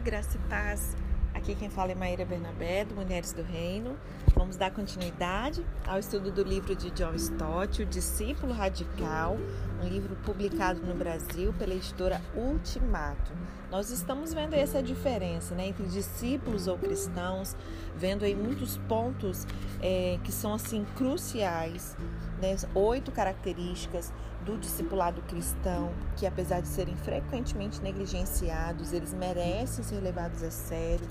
graça 0.00 0.38
e 0.38 0.48
paz. 0.48 0.96
Aqui 1.34 1.54
quem 1.54 1.68
fala 1.68 1.92
é 1.92 1.94
Maíra 1.94 2.24
Bernabé, 2.24 2.86
do 2.86 2.94
Mulheres 2.94 3.32
do 3.34 3.42
Reino. 3.42 3.96
Vamos 4.34 4.56
dar 4.56 4.70
continuidade 4.70 5.64
ao 5.86 5.98
estudo 5.98 6.32
do 6.32 6.42
livro 6.42 6.74
de 6.74 6.90
John 6.90 7.14
Stott, 7.14 7.82
O 7.82 7.86
Discípulo 7.86 8.52
Radical, 8.52 9.36
um 9.82 9.86
livro 9.86 10.16
publicado 10.24 10.80
no 10.80 10.94
Brasil 10.94 11.52
pela 11.58 11.74
editora 11.74 12.20
Ultimato. 12.34 13.30
Nós 13.70 13.90
estamos 13.90 14.32
vendo 14.32 14.54
essa 14.54 14.82
diferença 14.82 15.54
né, 15.54 15.68
entre 15.68 15.84
discípulos 15.86 16.66
ou 16.66 16.78
cristãos, 16.78 17.54
vendo 17.94 18.24
aí 18.24 18.34
muitos 18.34 18.78
pontos 18.88 19.46
é, 19.82 20.18
que 20.24 20.32
são 20.32 20.54
assim 20.54 20.86
cruciais, 20.96 21.94
né, 22.40 22.56
oito 22.74 23.12
características 23.12 24.10
do 24.44 24.56
discipulado 24.58 25.20
cristão, 25.22 25.92
que 26.16 26.26
apesar 26.26 26.60
de 26.60 26.68
serem 26.68 26.96
frequentemente 26.96 27.80
negligenciados, 27.82 28.92
eles 28.92 29.12
merecem 29.12 29.84
ser 29.84 30.00
levados 30.00 30.42
a 30.42 30.50
sério. 30.50 31.06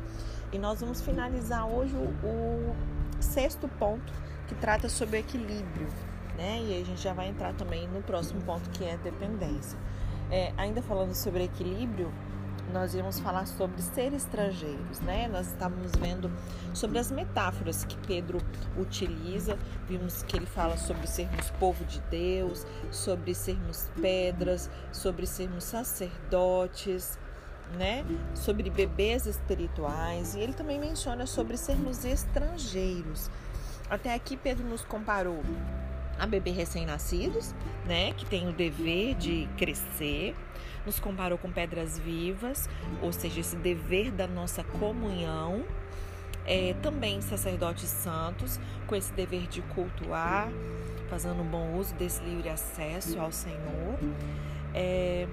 E 0.51 0.57
nós 0.57 0.81
vamos 0.81 1.01
finalizar 1.01 1.67
hoje 1.67 1.95
o, 1.95 2.75
sexto 3.19 3.67
ponto, 3.67 4.11
que 4.47 4.55
trata 4.55 4.89
sobre 4.89 5.19
equilíbrio, 5.19 5.87
né? 6.37 6.59
E 6.63 6.81
a 6.81 6.85
gente 6.85 7.01
já 7.01 7.13
vai 7.13 7.27
entrar 7.27 7.53
também 7.53 7.87
no 7.87 8.01
próximo 8.01 8.41
ponto, 8.41 8.69
que 8.71 8.83
é 8.83 8.97
dependência. 8.97 9.77
É, 10.31 10.53
ainda 10.57 10.81
falando 10.81 11.13
sobre 11.13 11.43
equilíbrio, 11.43 12.11
nós 12.73 12.93
íamos 12.93 13.19
falar 13.19 13.45
sobre 13.45 13.81
ser 13.81 14.13
estrangeiros, 14.13 14.99
né? 15.01 15.27
Nós 15.27 15.47
estávamos 15.47 15.91
vendo 15.99 16.31
sobre 16.73 16.99
as 16.99 17.11
metáforas 17.11 17.83
que 17.83 17.97
Pedro 18.05 18.39
utiliza, 18.77 19.57
vimos 19.87 20.23
que 20.23 20.37
ele 20.37 20.45
fala 20.45 20.77
sobre 20.77 21.07
sermos 21.07 21.49
povo 21.51 21.83
de 21.85 21.99
Deus, 22.01 22.65
sobre 22.91 23.33
sermos 23.33 23.89
pedras, 23.99 24.69
sobre 24.91 25.25
sermos 25.25 25.63
sacerdotes, 25.63 27.17
né? 27.77 28.05
Sobre 28.33 28.69
bebês 28.69 29.25
espirituais, 29.25 30.35
e 30.35 30.39
ele 30.39 30.53
também 30.53 30.79
menciona 30.79 31.25
sobre 31.25 31.57
sermos 31.57 32.05
estrangeiros. 32.05 33.29
Até 33.89 34.13
aqui 34.13 34.37
Pedro 34.37 34.65
nos 34.67 34.83
comparou 34.85 35.41
a 36.19 36.27
bebê 36.27 36.51
recém-nascidos, 36.51 37.55
né, 37.85 38.13
que 38.13 38.25
tem 38.25 38.47
o 38.47 38.51
dever 38.51 39.15
de 39.15 39.47
crescer, 39.57 40.35
nos 40.85 40.99
comparou 40.99 41.37
com 41.37 41.51
pedras 41.51 41.97
vivas, 41.97 42.69
ou 43.01 43.11
seja, 43.11 43.39
esse 43.39 43.55
dever 43.55 44.11
da 44.11 44.27
nossa 44.27 44.63
comunhão. 44.63 45.63
É, 46.45 46.73
também 46.81 47.21
sacerdotes 47.21 47.89
santos, 47.89 48.59
com 48.87 48.95
esse 48.95 49.13
dever 49.13 49.45
de 49.47 49.61
cultuar, 49.61 50.49
fazendo 51.07 51.41
um 51.41 51.45
bom 51.45 51.75
uso 51.75 51.93
desse 51.93 52.23
livre 52.23 52.49
acesso 52.49 53.19
ao 53.19 53.31
Senhor. 53.31 53.99
É, 54.73 55.27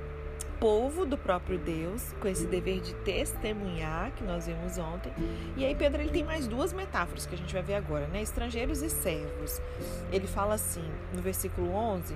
povo 0.58 1.04
do 1.04 1.18
próprio 1.18 1.58
Deus, 1.58 2.14
com 2.20 2.28
esse 2.28 2.46
dever 2.46 2.80
de 2.80 2.94
testemunhar, 2.96 4.12
que 4.12 4.24
nós 4.24 4.46
vimos 4.46 4.78
ontem. 4.78 5.12
E 5.56 5.64
aí 5.64 5.74
Pedro 5.74 6.00
ele 6.02 6.10
tem 6.10 6.24
mais 6.24 6.46
duas 6.46 6.72
metáforas 6.72 7.26
que 7.26 7.34
a 7.34 7.38
gente 7.38 7.52
vai 7.52 7.62
ver 7.62 7.74
agora, 7.74 8.06
né? 8.06 8.22
Estrangeiros 8.22 8.82
e 8.82 8.90
servos. 8.90 9.60
Ele 10.10 10.26
fala 10.26 10.54
assim, 10.54 10.84
no 11.14 11.20
versículo 11.20 11.70
11, 11.72 12.14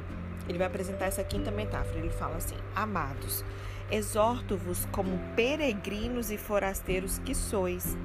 ele 0.49 0.59
vai 0.59 0.67
apresentar 0.67 1.07
essa 1.07 1.23
quinta 1.23 1.51
metáfora. 1.51 1.99
Ele 1.99 2.11
fala 2.11 2.37
assim: 2.37 2.57
Amados, 2.75 3.45
exorto-vos 3.91 4.87
como 4.93 5.19
peregrinos 5.37 6.31
e 6.31 6.37
forasteiros 6.37 7.19
que 7.19 7.35
sois, 7.35 7.97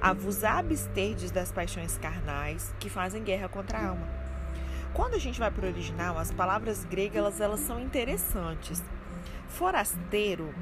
a 0.00 0.12
vos 0.12 0.44
absterdes 0.44 1.30
das 1.30 1.52
paixões 1.52 1.98
carnais 1.98 2.74
que 2.78 2.88
fazem 2.88 3.22
guerra 3.22 3.48
contra 3.48 3.78
a 3.78 3.88
alma. 3.88 4.08
Quando 4.94 5.14
a 5.14 5.18
gente 5.18 5.38
vai 5.38 5.50
para 5.50 5.66
o 5.66 5.68
original, 5.68 6.18
as 6.18 6.32
palavras 6.32 6.84
gregas 6.84 7.16
elas, 7.16 7.40
elas 7.40 7.60
são 7.60 7.80
interessantes. 7.80 8.82
Forasteiro 9.48 10.54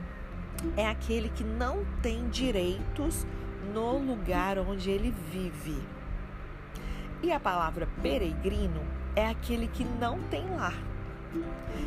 é 0.76 0.86
aquele 0.88 1.28
que 1.28 1.44
não 1.44 1.84
tem 2.02 2.28
direitos 2.28 3.26
no 3.72 3.98
lugar 3.98 4.58
onde 4.58 4.90
ele 4.90 5.14
vive. 5.30 5.78
E 7.22 7.32
a 7.32 7.40
palavra 7.40 7.88
peregrino 8.02 8.80
é 9.14 9.26
aquele 9.28 9.68
que 9.68 9.84
não 9.84 10.20
tem 10.24 10.48
lar. 10.50 10.76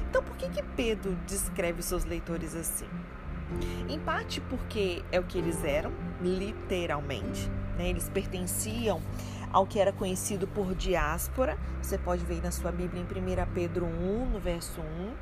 Então, 0.09 0.23
por 0.23 0.35
que, 0.35 0.49
que 0.49 0.61
Pedro 0.61 1.15
descreve 1.25 1.81
seus 1.81 2.03
leitores 2.03 2.55
assim? 2.55 2.87
Em 3.87 3.99
parte 3.99 4.41
porque 4.41 5.03
é 5.11 5.19
o 5.19 5.23
que 5.23 5.37
eles 5.37 5.63
eram, 5.63 5.91
literalmente. 6.21 7.49
Né? 7.77 7.89
Eles 7.89 8.09
pertenciam 8.09 9.01
ao 9.51 9.65
que 9.65 9.79
era 9.79 9.91
conhecido 9.91 10.47
por 10.47 10.75
diáspora. 10.75 11.57
Você 11.81 11.97
pode 11.97 12.23
ver 12.23 12.41
na 12.41 12.51
sua 12.51 12.71
Bíblia 12.71 13.01
em 13.01 13.05
1 13.05 13.53
Pedro 13.53 13.85
1, 13.85 14.29
no 14.29 14.39
verso 14.39 14.81
1. 14.81 15.13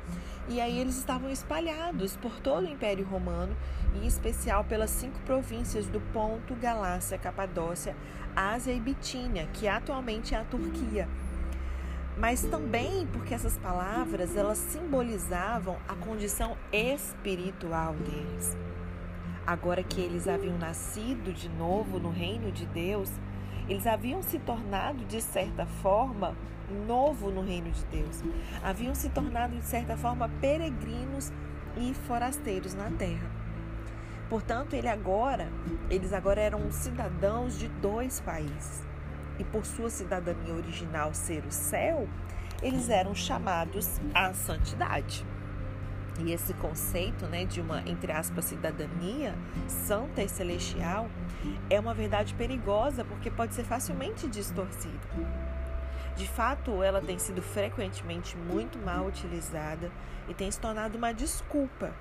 E 0.50 0.60
aí 0.60 0.78
eles 0.78 0.96
estavam 0.96 1.30
espalhados 1.30 2.16
por 2.16 2.40
todo 2.40 2.64
o 2.64 2.70
Império 2.70 3.04
Romano, 3.04 3.54
em 3.94 4.06
especial 4.06 4.64
pelas 4.64 4.90
cinco 4.90 5.18
províncias 5.20 5.86
do 5.86 6.00
Ponto, 6.12 6.54
Galácia, 6.54 7.18
Capadócia, 7.18 7.94
Ásia 8.34 8.72
e 8.72 8.80
Bitínia, 8.80 9.46
que 9.52 9.68
atualmente 9.68 10.34
é 10.34 10.38
a 10.38 10.44
Turquia. 10.44 11.08
Mas 12.16 12.42
também 12.42 13.06
porque 13.12 13.34
essas 13.34 13.58
palavras 13.58 14.36
elas 14.36 14.58
simbolizavam 14.58 15.76
a 15.86 15.94
condição 15.94 16.56
espiritual 16.72 17.94
deles. 17.94 18.56
Agora 19.46 19.82
que 19.82 20.00
eles 20.00 20.26
haviam 20.26 20.58
nascido 20.58 21.32
de 21.32 21.48
novo 21.48 21.98
no 21.98 22.10
reino 22.10 22.50
de 22.50 22.66
Deus, 22.66 23.10
eles 23.68 23.86
haviam 23.86 24.22
se 24.22 24.38
tornado, 24.38 25.04
de 25.04 25.20
certa 25.20 25.66
forma, 25.66 26.34
novo 26.86 27.30
no 27.30 27.42
reino 27.42 27.70
de 27.70 27.84
Deus. 27.86 28.22
Haviam 28.62 28.94
se 28.94 29.10
tornado, 29.10 29.56
de 29.56 29.64
certa 29.64 29.96
forma, 29.96 30.28
peregrinos 30.40 31.30
e 31.76 31.92
forasteiros 32.06 32.74
na 32.74 32.90
terra. 32.90 33.30
Portanto, 34.28 34.74
ele 34.74 34.88
agora, 34.88 35.48
eles 35.90 36.12
agora 36.12 36.40
eram 36.40 36.70
cidadãos 36.70 37.58
de 37.58 37.68
dois 37.68 38.20
países. 38.20 38.86
E 39.38 39.44
por 39.44 39.64
sua 39.64 39.88
cidadania 39.88 40.54
original 40.54 41.14
ser 41.14 41.44
o 41.44 41.52
céu, 41.52 42.08
eles 42.62 42.88
eram 42.88 43.14
chamados 43.14 44.00
à 44.14 44.32
santidade. 44.34 45.24
E 46.18 46.32
esse 46.32 46.52
conceito 46.54 47.26
né, 47.26 47.44
de 47.44 47.60
uma, 47.60 47.80
entre 47.88 48.10
aspas, 48.10 48.46
cidadania 48.46 49.34
santa 49.68 50.22
e 50.22 50.28
celestial 50.28 51.08
é 51.70 51.78
uma 51.78 51.94
verdade 51.94 52.34
perigosa 52.34 53.04
porque 53.04 53.30
pode 53.30 53.54
ser 53.54 53.64
facilmente 53.64 54.26
distorcida. 54.28 54.98
De 56.16 56.26
fato, 56.26 56.82
ela 56.82 57.00
tem 57.00 57.18
sido 57.18 57.40
frequentemente 57.40 58.36
muito 58.36 58.78
mal 58.78 59.06
utilizada 59.06 59.90
e 60.28 60.34
tem 60.34 60.50
se 60.50 60.58
tornado 60.58 60.98
uma 60.98 61.12
desculpa 61.12 61.92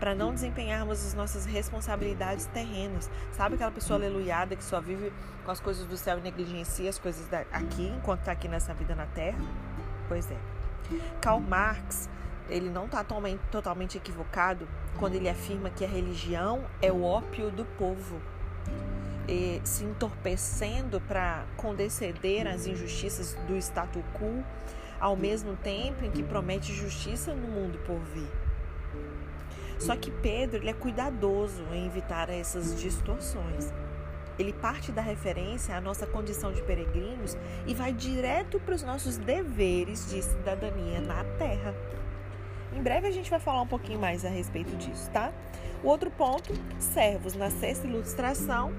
para 0.00 0.14
não 0.14 0.32
desempenharmos 0.32 1.04
as 1.06 1.14
nossas 1.14 1.44
responsabilidades 1.44 2.46
terrenas. 2.46 3.10
Sabe 3.32 3.54
aquela 3.54 3.70
pessoa 3.70 3.98
aleluiada 3.98 4.56
que 4.56 4.64
só 4.64 4.80
vive 4.80 5.12
com 5.44 5.50
as 5.50 5.60
coisas 5.60 5.86
do 5.86 5.96
céu 5.96 6.18
e 6.18 6.22
negligencia 6.22 6.88
as 6.88 6.98
coisas 6.98 7.26
aqui 7.52 7.88
enquanto 7.88 8.20
está 8.20 8.32
aqui 8.32 8.48
nessa 8.48 8.74
vida 8.74 8.94
na 8.94 9.06
terra? 9.06 9.38
Pois 10.08 10.30
é. 10.30 10.36
Karl 11.20 11.40
Marx 11.40 12.08
ele 12.48 12.70
não 12.70 12.86
está 12.86 13.04
totalmente, 13.04 13.98
equivocado 13.98 14.68
quando 14.98 15.14
ele 15.14 15.28
afirma 15.28 15.68
que 15.68 15.84
a 15.84 15.88
religião 15.88 16.64
é 16.80 16.92
o 16.92 17.02
ópio 17.02 17.50
do 17.50 17.64
povo, 17.64 18.20
se 19.64 19.84
entorpecendo 19.84 21.00
para 21.00 21.44
condescender 21.56 22.46
às 22.46 22.66
injustiças 22.66 23.34
do 23.46 23.56
status 23.56 24.02
quo, 24.14 24.44
ao 25.00 25.16
mesmo 25.16 25.56
tempo 25.56 26.04
em 26.04 26.10
que 26.10 26.22
promete 26.22 26.72
justiça 26.72 27.34
no 27.34 27.48
mundo 27.48 27.78
por 27.86 27.98
vir. 28.14 28.30
Só 29.78 29.94
que 29.96 30.10
Pedro 30.10 30.62
ele 30.62 30.70
é 30.70 30.72
cuidadoso 30.72 31.62
em 31.72 31.86
evitar 31.86 32.30
essas 32.30 32.80
distorções. 32.80 33.72
Ele 34.38 34.52
parte 34.52 34.92
da 34.92 35.02
referência 35.02 35.76
à 35.76 35.80
nossa 35.80 36.06
condição 36.06 36.52
de 36.52 36.62
peregrinos 36.62 37.36
e 37.66 37.74
vai 37.74 37.92
direto 37.92 38.60
para 38.60 38.74
os 38.74 38.82
nossos 38.82 39.16
deveres 39.16 40.08
de 40.10 40.22
cidadania 40.22 41.00
na 41.00 41.24
terra. 41.38 41.74
Em 42.74 42.82
breve 42.82 43.06
a 43.06 43.10
gente 43.10 43.30
vai 43.30 43.40
falar 43.40 43.62
um 43.62 43.66
pouquinho 43.66 43.98
mais 43.98 44.24
a 44.24 44.28
respeito 44.28 44.76
disso, 44.76 45.10
tá? 45.10 45.32
O 45.82 45.88
outro 45.88 46.10
ponto, 46.10 46.52
servos. 46.78 47.34
Na 47.34 47.50
sexta 47.50 47.86
ilustração, 47.86 48.72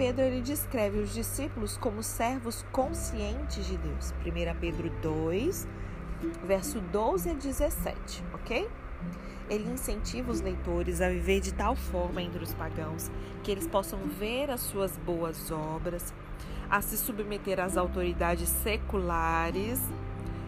Pedro 0.00 0.24
ele 0.24 0.40
descreve 0.40 0.98
os 0.98 1.12
discípulos 1.12 1.76
como 1.76 2.02
servos 2.02 2.64
conscientes 2.72 3.66
de 3.66 3.76
Deus. 3.76 4.14
1 4.24 4.58
Pedro 4.58 4.88
2, 5.02 5.68
verso 6.42 6.80
12 6.80 7.28
a 7.28 7.34
17, 7.34 8.24
ok? 8.32 8.66
Ele 9.50 9.70
incentiva 9.70 10.32
os 10.32 10.40
leitores 10.40 11.02
a 11.02 11.10
viver 11.10 11.40
de 11.40 11.52
tal 11.52 11.76
forma 11.76 12.22
entre 12.22 12.42
os 12.42 12.54
pagãos 12.54 13.10
que 13.42 13.50
eles 13.50 13.66
possam 13.66 13.98
ver 14.06 14.50
as 14.50 14.62
suas 14.62 14.96
boas 14.96 15.50
obras, 15.50 16.14
a 16.70 16.80
se 16.80 16.96
submeter 16.96 17.60
às 17.60 17.76
autoridades 17.76 18.48
seculares, 18.48 19.82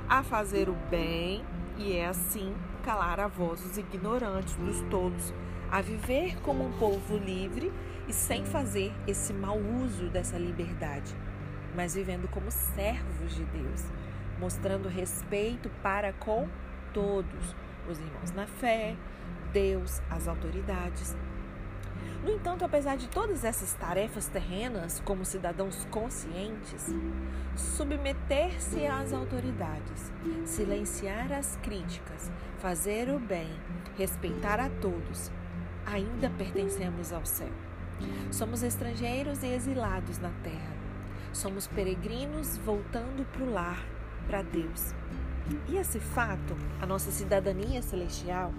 a 0.08 0.22
fazer 0.22 0.70
o 0.70 0.76
bem 0.88 1.44
e 1.76 1.92
é 1.92 2.06
assim 2.06 2.54
calar 2.82 3.20
a 3.20 3.28
voz 3.28 3.60
dos 3.60 3.76
ignorantes, 3.76 4.56
dos 4.56 4.80
tolos, 4.88 5.34
a 5.70 5.82
viver 5.82 6.40
como 6.40 6.64
um 6.64 6.72
povo 6.78 7.18
livre 7.18 7.70
e 8.08 8.12
sem 8.12 8.44
fazer 8.44 8.92
esse 9.06 9.32
mau 9.32 9.58
uso 9.58 10.08
dessa 10.08 10.36
liberdade, 10.36 11.14
mas 11.74 11.94
vivendo 11.94 12.28
como 12.28 12.50
servos 12.50 13.34
de 13.34 13.44
Deus, 13.44 13.84
mostrando 14.38 14.88
respeito 14.88 15.70
para 15.82 16.12
com 16.12 16.48
todos, 16.92 17.56
os 17.88 17.98
irmãos 17.98 18.30
na 18.32 18.46
fé, 18.46 18.96
Deus, 19.52 20.00
as 20.10 20.28
autoridades. 20.28 21.16
No 22.24 22.30
entanto, 22.30 22.64
apesar 22.64 22.96
de 22.96 23.08
todas 23.08 23.44
essas 23.44 23.74
tarefas 23.74 24.28
terrenas, 24.28 25.00
como 25.04 25.24
cidadãos 25.24 25.84
conscientes, 25.90 26.94
submeter-se 27.56 28.86
às 28.86 29.12
autoridades, 29.12 30.12
silenciar 30.44 31.32
as 31.32 31.56
críticas, 31.62 32.30
fazer 32.58 33.08
o 33.10 33.18
bem, 33.18 33.50
respeitar 33.98 34.60
a 34.60 34.68
todos, 34.68 35.32
ainda 35.84 36.30
pertencemos 36.30 37.12
ao 37.12 37.26
céu. 37.26 37.50
Somos 38.30 38.62
estrangeiros 38.62 39.42
e 39.42 39.46
exilados 39.46 40.18
na 40.18 40.30
terra. 40.42 40.76
Somos 41.32 41.66
peregrinos 41.66 42.58
voltando 42.58 43.24
para 43.32 43.42
o 43.42 43.52
lar, 43.52 43.84
para 44.26 44.42
Deus. 44.42 44.94
E 45.68 45.76
esse 45.76 45.98
fato, 45.98 46.56
a 46.80 46.86
nossa 46.86 47.10
cidadania 47.10 47.82
celestial, 47.82 48.52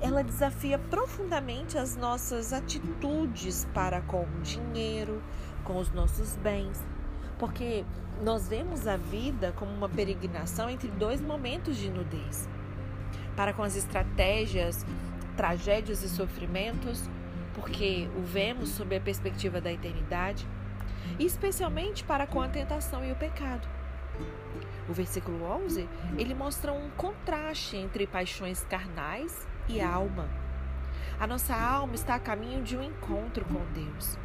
ela 0.00 0.22
desafia 0.22 0.78
profundamente 0.78 1.76
as 1.76 1.96
nossas 1.96 2.52
atitudes 2.52 3.66
para 3.74 4.00
com 4.00 4.22
o 4.22 4.40
dinheiro, 4.42 5.22
com 5.64 5.78
os 5.78 5.90
nossos 5.92 6.36
bens, 6.36 6.82
porque 7.38 7.84
nós 8.22 8.48
vemos 8.48 8.86
a 8.86 8.96
vida 8.96 9.52
como 9.56 9.72
uma 9.72 9.88
peregrinação 9.88 10.70
entre 10.70 10.88
dois 10.88 11.20
momentos 11.20 11.76
de 11.76 11.90
nudez. 11.90 12.48
Para 13.36 13.52
com 13.52 13.62
as 13.62 13.76
estratégias, 13.76 14.84
tragédias 15.36 16.02
e 16.02 16.08
sofrimentos, 16.08 17.08
porque 17.60 18.08
o 18.16 18.22
vemos 18.22 18.70
sob 18.70 18.96
a 18.96 19.00
perspectiva 19.00 19.60
da 19.60 19.70
eternidade, 19.70 20.48
especialmente 21.18 22.02
para 22.02 22.26
com 22.26 22.40
a 22.40 22.48
tentação 22.48 23.04
e 23.04 23.12
o 23.12 23.16
pecado. 23.16 23.68
O 24.88 24.94
versículo 24.94 25.44
11, 25.44 25.86
ele 26.16 26.34
mostra 26.34 26.72
um 26.72 26.88
contraste 26.90 27.76
entre 27.76 28.06
paixões 28.06 28.64
carnais 28.64 29.46
e 29.68 29.78
alma. 29.78 30.26
A 31.18 31.26
nossa 31.26 31.54
alma 31.54 31.94
está 31.94 32.14
a 32.14 32.18
caminho 32.18 32.62
de 32.62 32.78
um 32.78 32.82
encontro 32.82 33.44
com 33.44 33.62
Deus. 33.74 34.18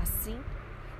Assim, 0.00 0.40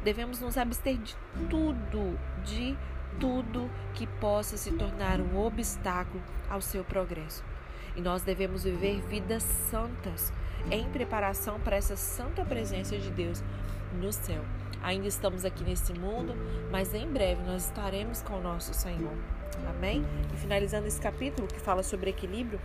devemos 0.05 0.39
nos 0.39 0.59
abster 0.59 0.99
de 0.99 1.17
tudo, 1.49 2.19
de 2.45 2.77
tudo 3.19 3.71
que 3.95 4.07
possa 4.07 4.59
se 4.59 4.71
tornar 4.73 5.19
um 5.19 5.39
obstáculo 5.39 6.23
ao 6.49 6.61
seu 6.61 6.85
progresso. 6.85 7.43
E 7.97 8.01
nós 8.01 8.23
devemos 8.23 8.65
viver 8.65 9.01
vidas 9.03 9.43
santas 9.43 10.33
em 10.71 10.89
preparação 10.91 11.59
para 11.61 11.77
essa 11.77 11.97
santa 11.97 12.45
presença 12.45 12.97
de 12.99 13.11
Deus 13.11 13.43
no 13.93 14.13
céu. 14.13 14.43
Ainda 14.83 15.09
estamos 15.09 15.45
aqui 15.45 15.63
nesse 15.63 15.93
mundo, 15.93 16.35
mas 16.71 16.95
em 16.95 17.07
breve 17.07 17.43
nós 17.43 17.67
estaremos 17.67 18.23
com 18.23 18.35
o 18.35 18.43
nosso 18.43 18.73
Senhor. 18.73 19.13
Amém? 19.69 20.05
E 20.33 20.37
finalizando 20.39 20.87
esse 20.87 21.01
capítulo 21.01 21.47
que 21.47 21.61
fala 21.61 21.83
sobre 21.83 22.11
equilíbrio, 22.11 22.59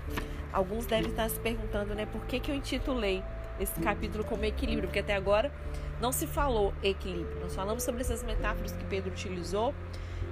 alguns 0.54 0.86
devem 0.86 1.10
estar 1.10 1.30
se 1.30 1.39
perguntando, 1.39 1.94
né, 1.94 2.06
por 2.06 2.25
que, 2.25 2.39
que 2.39 2.51
eu 2.51 2.56
intitulei 2.56 3.21
esse 3.60 3.80
capítulo 3.81 4.24
como 4.24 4.45
equilíbrio? 4.45 4.88
Porque 4.88 5.00
até 5.00 5.13
agora 5.13 5.51
não 6.00 6.12
se 6.12 6.25
falou 6.25 6.74
equilíbrio. 6.81 7.39
Nós 7.42 7.56
falamos 7.56 7.83
sobre 7.83 8.01
essas 8.01 8.24
metáforas 8.24 8.71
que 8.71 8.83
Pedro 8.86 9.12
utilizou 9.12 9.74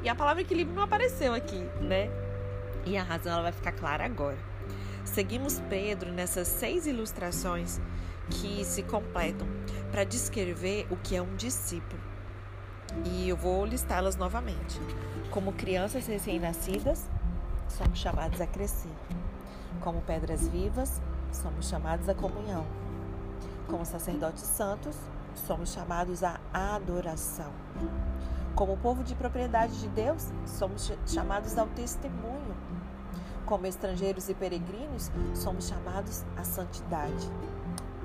e 0.04 0.10
a 0.10 0.16
palavra 0.16 0.42
equilíbrio 0.42 0.76
não 0.76 0.84
apareceu 0.84 1.34
aqui, 1.34 1.60
né? 1.82 2.10
E 2.86 2.98
a 2.98 3.04
razão 3.04 3.34
ela 3.34 3.44
vai 3.44 3.52
ficar 3.52 3.72
clara 3.72 4.06
agora. 4.06 4.53
Seguimos 5.06 5.60
Pedro 5.70 6.12
nessas 6.12 6.48
seis 6.48 6.88
ilustrações 6.88 7.80
que 8.30 8.64
se 8.64 8.82
completam 8.84 9.48
para 9.92 10.04
descrever 10.04 10.88
o 10.90 10.96
que 10.96 11.16
é 11.16 11.22
um 11.22 11.36
discípulo. 11.36 12.02
E 13.06 13.28
eu 13.28 13.36
vou 13.36 13.66
listá-las 13.66 14.16
novamente. 14.16 14.80
Como 15.30 15.52
crianças 15.54 16.08
recém-nascidas, 16.08 17.10
somos 17.68 18.00
chamados 18.00 18.40
a 18.40 18.48
crescer. 18.48 18.92
Como 19.82 20.02
pedras 20.02 20.48
vivas, 20.48 21.02
somos 21.32 21.68
chamados 21.68 22.08
à 22.08 22.16
comunhão. 22.16 22.66
Como 23.68 23.86
sacerdotes 23.86 24.44
santos, 24.44 24.96
somos 25.36 25.74
chamados 25.74 26.24
à 26.24 26.40
adoração. 26.54 27.52
Como 28.56 28.78
povo 28.78 29.04
de 29.04 29.16
propriedade 29.16 29.80
de 29.80 29.88
Deus, 29.90 30.32
somos 30.46 30.92
chamados 31.08 31.58
ao 31.58 31.68
testemunho. 31.68 32.56
Como 33.54 33.68
estrangeiros 33.68 34.30
e 34.30 34.34
peregrinos, 34.34 35.12
somos 35.36 35.68
chamados 35.68 36.26
à 36.36 36.44
santidade. 36.44 37.30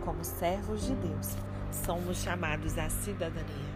Como 0.04 0.22
servos 0.22 0.84
de 0.84 0.94
Deus, 0.94 1.36
somos 1.72 2.18
chamados 2.18 2.76
à 2.76 2.90
cidadania. 2.90 3.72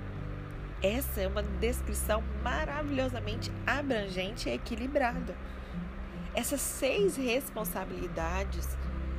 Essa 0.82 1.22
é 1.22 1.26
uma 1.26 1.42
descrição 1.42 2.22
maravilhosamente 2.42 3.50
abrangente 3.66 4.50
e 4.50 4.52
equilibrada. 4.52 5.34
Essas 6.34 6.60
seis 6.60 7.16
responsabilidades, 7.16 8.76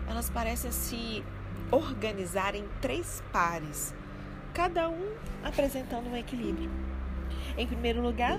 elas 0.07 0.29
parecem 0.29 0.71
se 0.71 1.25
organizar 1.71 2.53
em 2.53 2.69
três 2.79 3.23
pares, 3.33 3.95
cada 4.53 4.87
um 4.89 5.15
apresentando 5.43 6.07
um 6.07 6.15
equilíbrio. 6.15 6.69
Em 7.57 7.65
primeiro 7.65 7.99
lugar, 7.99 8.37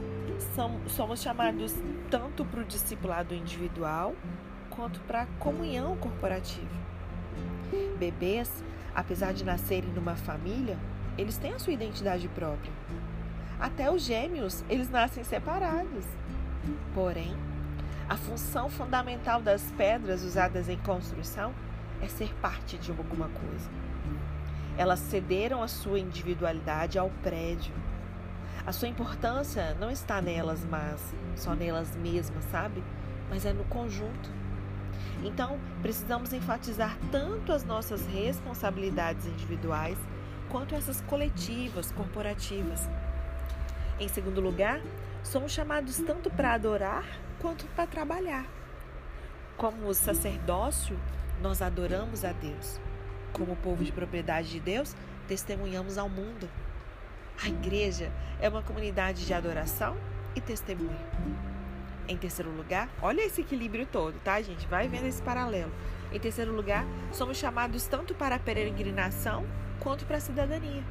somos 0.88 1.20
chamados 1.20 1.74
tanto 2.10 2.44
para 2.44 2.60
o 2.60 2.64
discipulado 2.64 3.34
individual 3.34 4.14
quanto 4.70 5.00
para 5.00 5.22
a 5.22 5.26
comunhão 5.38 5.96
corporativa. 5.96 6.84
Bebês, 7.98 8.50
apesar 8.94 9.32
de 9.32 9.44
nascerem 9.44 9.90
numa 9.90 10.16
família, 10.16 10.78
eles 11.16 11.38
têm 11.38 11.54
a 11.54 11.58
sua 11.58 11.72
identidade 11.72 12.28
própria. 12.28 12.72
Até 13.58 13.90
os 13.90 14.02
gêmeos, 14.02 14.64
eles 14.68 14.90
nascem 14.90 15.22
separados. 15.22 16.04
Porém, 16.92 17.36
a 18.08 18.16
função 18.16 18.68
fundamental 18.68 19.40
das 19.40 19.62
pedras 19.76 20.22
usadas 20.22 20.68
em 20.68 20.78
construção 20.78 21.54
é 22.02 22.08
ser 22.08 22.34
parte 22.34 22.76
de 22.76 22.90
alguma 22.90 23.28
coisa. 23.28 23.70
Elas 24.76 24.98
cederam 24.98 25.62
a 25.62 25.68
sua 25.68 26.00
individualidade 26.00 26.98
ao 26.98 27.10
prédio. 27.22 27.72
A 28.66 28.72
sua 28.72 28.88
importância 28.88 29.74
não 29.78 29.90
está 29.90 30.22
nelas, 30.22 30.64
mas 30.64 31.14
só 31.36 31.54
nelas 31.54 31.94
mesmas, 31.96 32.44
sabe? 32.44 32.82
Mas 33.28 33.44
é 33.44 33.52
no 33.52 33.64
conjunto. 33.64 34.30
Então, 35.22 35.58
precisamos 35.82 36.32
enfatizar 36.32 36.96
tanto 37.12 37.52
as 37.52 37.62
nossas 37.62 38.06
responsabilidades 38.06 39.26
individuais 39.26 39.98
quanto 40.48 40.74
essas 40.74 41.02
coletivas, 41.02 41.92
corporativas. 41.92 42.88
Em 44.00 44.08
segundo 44.08 44.40
lugar, 44.40 44.80
somos 45.22 45.52
chamados 45.52 45.98
tanto 45.98 46.30
para 46.30 46.54
adorar 46.54 47.04
quanto 47.40 47.66
para 47.68 47.86
trabalhar. 47.86 48.46
Como 49.58 49.92
sacerdócio, 49.92 50.98
nós 51.42 51.60
adoramos 51.60 52.24
a 52.24 52.32
Deus. 52.32 52.80
Como 53.30 53.56
povo 53.56 53.84
de 53.84 53.92
propriedade 53.92 54.48
de 54.48 54.60
Deus, 54.60 54.96
testemunhamos 55.28 55.98
ao 55.98 56.08
mundo. 56.08 56.48
A 57.42 57.48
igreja 57.48 58.12
é 58.40 58.48
uma 58.48 58.62
comunidade 58.62 59.26
de 59.26 59.34
adoração 59.34 59.96
e 60.34 60.40
testemunho. 60.40 60.96
Em 62.06 62.16
terceiro 62.16 62.50
lugar, 62.50 62.88
olha 63.00 63.22
esse 63.22 63.40
equilíbrio 63.40 63.86
todo, 63.86 64.18
tá, 64.20 64.40
gente? 64.42 64.66
Vai 64.66 64.88
vendo 64.88 65.06
esse 65.06 65.22
paralelo. 65.22 65.72
Em 66.12 66.20
terceiro 66.20 66.54
lugar, 66.54 66.86
somos 67.12 67.36
chamados 67.36 67.86
tanto 67.86 68.14
para 68.14 68.36
a 68.36 68.38
peregrinação 68.38 69.46
quanto 69.80 70.04
para 70.04 70.18
a 70.18 70.20
cidadania. 70.20 70.84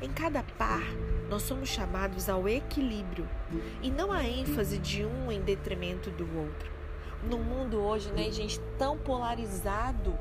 Em 0.00 0.10
cada 0.10 0.42
par, 0.42 0.82
nós 1.28 1.42
somos 1.42 1.68
chamados 1.68 2.28
ao 2.28 2.48
equilíbrio 2.48 3.28
e 3.82 3.90
não 3.90 4.10
a 4.10 4.24
ênfase 4.24 4.78
de 4.78 5.04
um 5.04 5.30
em 5.30 5.40
detrimento 5.40 6.10
do 6.10 6.38
outro. 6.38 6.70
No 7.28 7.38
mundo 7.38 7.80
hoje, 7.80 8.10
né, 8.12 8.30
gente, 8.30 8.60
tão 8.78 8.96
polarizado, 8.96 10.16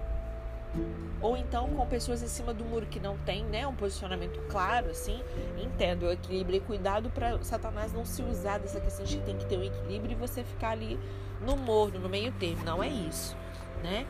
ou 1.21 1.35
então 1.35 1.67
com 1.69 1.85
pessoas 1.87 2.21
em 2.21 2.27
cima 2.27 2.53
do 2.53 2.63
muro 2.63 2.85
que 2.85 2.99
não 2.99 3.17
tem, 3.19 3.43
né, 3.43 3.65
um 3.65 3.75
posicionamento 3.75 4.39
claro, 4.49 4.89
assim, 4.89 5.19
entendo 5.57 6.03
o 6.03 6.11
equilíbrio 6.11 6.57
e 6.57 6.59
cuidado 6.59 7.09
para 7.09 7.41
Satanás 7.43 7.91
não 7.91 8.05
se 8.05 8.21
usar 8.21 8.59
dessa 8.59 8.79
questão 8.79 9.05
de 9.05 9.17
que 9.17 9.23
tem 9.23 9.37
que 9.37 9.45
ter 9.45 9.57
um 9.57 9.63
equilíbrio 9.63 10.11
e 10.11 10.15
você 10.15 10.43
ficar 10.43 10.69
ali 10.69 10.99
no 11.41 11.55
morno, 11.55 11.99
no 11.99 12.09
meio 12.09 12.31
termo. 12.33 12.63
Não 12.63 12.83
é 12.83 12.87
isso, 12.87 13.35
né? 13.83 14.05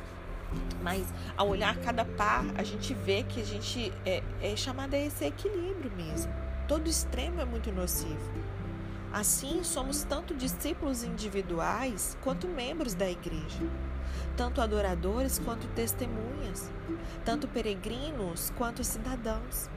Mas 0.81 1.05
ao 1.35 1.47
olhar 1.49 1.77
cada 1.77 2.05
par, 2.05 2.45
a 2.55 2.63
gente 2.63 2.93
vê 2.93 3.23
que 3.23 3.41
a 3.41 3.45
gente 3.45 3.93
é, 4.05 4.23
é 4.41 4.55
chamado 4.55 4.93
a 4.93 4.97
esse 4.97 5.25
equilíbrio 5.25 5.91
mesmo. 5.95 6.31
Todo 6.67 6.87
extremo 6.87 7.41
é 7.41 7.45
muito 7.45 7.71
nocivo. 7.71 8.31
Assim, 9.11 9.63
somos 9.63 10.03
tanto 10.03 10.33
discípulos 10.35 11.03
individuais 11.03 12.17
quanto 12.21 12.47
membros 12.47 12.93
da 12.93 13.09
igreja, 13.09 13.65
tanto 14.35 14.61
adoradores 14.61 15.39
quanto 15.39 15.67
testemunhas, 15.69 16.71
tanto 17.25 17.47
peregrinos 17.47 18.51
quanto 18.57 18.83
cidadãos. 18.83 19.69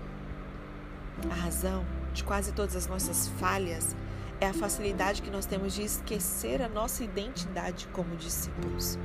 A 1.30 1.34
razão 1.34 1.84
de 2.12 2.24
quase 2.24 2.52
todas 2.52 2.76
as 2.76 2.86
nossas 2.86 3.28
falhas 3.38 3.94
é 4.40 4.46
a 4.46 4.54
facilidade 4.54 5.22
que 5.22 5.30
nós 5.30 5.46
temos 5.46 5.74
de 5.74 5.82
esquecer 5.82 6.62
a 6.62 6.68
nossa 6.68 7.04
identidade 7.04 7.88
como 7.92 8.16
discípulos 8.16 8.98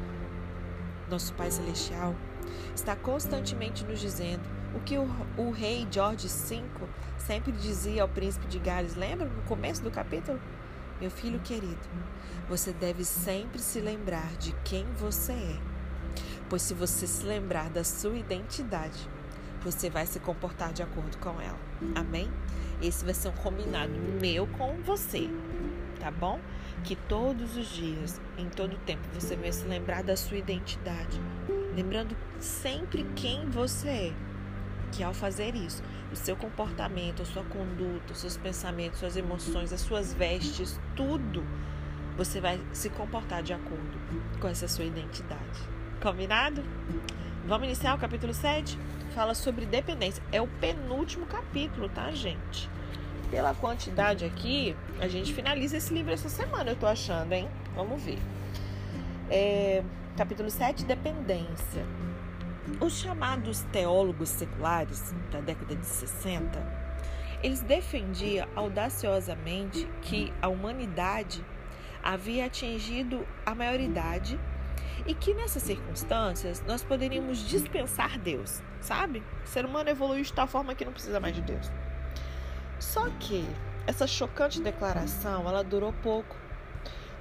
nosso 1.10 1.34
Pai 1.34 1.52
Celestial, 1.52 2.16
está 2.76 2.96
constantemente 2.96 3.84
nos 3.86 4.00
dizendo 4.00 4.44
o 4.76 4.80
que 4.80 4.98
o, 4.98 5.08
o 5.38 5.52
rei 5.52 5.88
George 5.90 6.28
V 6.28 6.64
sempre 7.18 7.52
dizia 7.52 8.02
ao 8.02 8.10
príncipe 8.10 8.48
de 8.48 8.60
Gales. 8.60 8.96
Lembra 8.96 9.28
no 9.28 9.42
começo 9.44 9.82
do 9.82 9.92
capítulo? 9.92 10.40
Meu 11.00 11.12
filho 11.12 11.40
querido, 11.42 11.78
você 12.48 12.72
deve 12.72 13.04
sempre 13.04 13.60
se 13.60 13.82
lembrar 13.82 14.34
de 14.38 14.54
quem 14.64 14.86
você 14.94 15.34
é. 15.34 15.60
Pois 16.50 16.62
se 16.62 16.74
você 16.74 17.06
se 17.06 17.26
lembrar 17.26 17.70
da 17.70 17.84
sua 17.84 18.16
identidade, 18.16 19.10
você 19.62 19.90
vai 19.90 20.06
se 20.06 20.22
comportar 20.22 20.72
de 20.72 20.82
acordo 20.82 21.18
com 21.18 21.42
ela. 21.42 21.60
Amém? 21.96 22.32
Esse 22.82 23.04
vai 23.04 23.14
ser 23.14 23.28
um 23.28 23.34
combinado 23.34 23.92
meu 24.22 24.48
com 24.48 24.82
você, 24.84 25.30
tá 26.00 26.10
bom? 26.10 26.40
Que 26.86 26.96
todos 26.96 27.58
os 27.58 27.68
dias, 27.68 28.22
em 28.38 28.48
todo 28.48 28.78
tempo, 28.86 29.04
você 29.14 29.36
vai 29.36 29.52
se 29.52 29.66
lembrar 29.66 30.02
da 30.02 30.16
sua 30.16 30.38
identidade, 30.38 31.20
lembrando 31.76 32.16
sempre 32.40 33.04
quem 33.16 33.50
você 33.50 33.90
é. 33.90 34.14
Que 34.96 35.04
ao 35.04 35.14
fazer 35.14 35.56
isso, 35.56 35.84
o 36.10 36.16
seu 36.16 36.38
comportamento, 36.38 37.22
a 37.22 37.26
sua 37.26 37.44
conduta, 37.44 38.14
os 38.14 38.20
seus 38.20 38.38
pensamentos, 38.38 39.00
suas 39.00 39.18
emoções, 39.18 39.74
as 39.74 39.82
suas 39.82 40.14
vestes, 40.14 40.80
tudo, 40.96 41.44
você 42.16 42.40
vai 42.40 42.62
se 42.72 42.90
comportar 42.90 43.44
de 43.44 43.52
acordo 43.52 44.00
com 44.40 44.48
essa 44.48 44.70
sua 44.70 44.86
identidade. 44.86 45.60
Combinado? 46.02 46.64
Vamos 47.46 47.68
iniciar 47.68 47.94
o 47.94 47.98
capítulo 47.98 48.34
7? 48.34 48.80
Fala 49.14 49.34
sobre 49.34 49.66
dependência. 49.66 50.24
É 50.32 50.42
o 50.42 50.48
penúltimo 50.48 51.26
capítulo, 51.26 51.90
tá, 51.90 52.10
gente? 52.12 52.70
Pela 53.30 53.54
quantidade 53.54 54.24
aqui, 54.24 54.78
a 55.02 55.10
gente 55.10 55.34
finaliza 55.34 55.76
esse 55.76 55.94
livro 55.94 56.14
essa 56.14 56.30
semana, 56.30 56.72
eu 56.72 56.76
tô 56.78 56.86
achando, 56.86 57.34
hein? 57.34 57.50
Vamos 57.76 58.02
ver. 58.02 58.20
É, 59.30 59.84
capítulo 60.16 60.50
7, 60.50 60.86
dependência. 60.86 61.86
Os 62.82 63.00
chamados 63.00 63.62
teólogos 63.72 64.30
seculares 64.30 65.14
da 65.32 65.40
década 65.40 65.76
de 65.76 65.86
60, 65.86 66.86
eles 67.44 67.62
defendiam 67.62 68.48
audaciosamente 68.56 69.88
que 70.02 70.34
a 70.42 70.48
humanidade 70.48 71.46
havia 72.04 72.48
atingido 72.48 73.26
a 73.46 73.54
maioridade 73.54 74.40
e 75.06 75.14
que 75.14 75.36
nessas 75.36 75.62
circunstâncias 75.62 76.64
nós 76.68 76.84
poderíamos 76.84 77.48
dispensar 77.48 78.18
Deus, 78.18 78.64
sabe? 78.82 79.22
O 79.44 79.48
ser 79.48 79.64
humano 79.64 79.92
evoluiu 79.92 80.24
de 80.24 80.34
tal 80.34 80.48
forma 80.48 80.74
que 80.74 80.84
não 80.84 80.92
precisa 80.92 81.20
mais 81.20 81.36
de 81.36 81.44
Deus. 81.44 81.72
Só 82.80 83.08
que 83.20 83.48
essa 83.86 84.08
chocante 84.08 84.60
declaração, 84.60 85.48
ela 85.48 85.64
durou 85.64 85.94
pouco, 86.02 86.36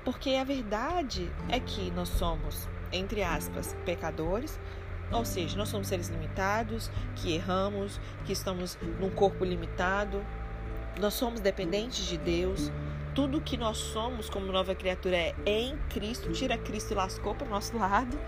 porque 0.06 0.36
a 0.36 0.44
verdade 0.44 1.30
é 1.50 1.60
que 1.60 1.90
nós 1.90 2.08
somos, 2.08 2.66
entre 2.90 3.22
aspas, 3.22 3.76
pecadores, 3.84 4.58
ou 5.12 5.24
seja, 5.24 5.56
nós 5.56 5.68
somos 5.68 5.88
seres 5.88 6.08
limitados, 6.08 6.90
que 7.16 7.34
erramos, 7.34 8.00
que 8.24 8.32
estamos 8.32 8.78
num 9.00 9.10
corpo 9.10 9.44
limitado, 9.44 10.24
nós 10.98 11.14
somos 11.14 11.40
dependentes 11.40 12.06
de 12.06 12.16
Deus, 12.16 12.70
tudo 13.14 13.40
que 13.40 13.56
nós 13.56 13.76
somos 13.78 14.28
como 14.28 14.50
nova 14.50 14.74
criatura 14.74 15.16
é 15.16 15.34
em 15.46 15.76
Cristo, 15.90 16.32
tira 16.32 16.58
Cristo 16.58 16.92
e 16.92 16.94
lascou 16.94 17.34
para 17.34 17.46
o 17.46 17.50
nosso 17.50 17.76
lado, 17.76 18.18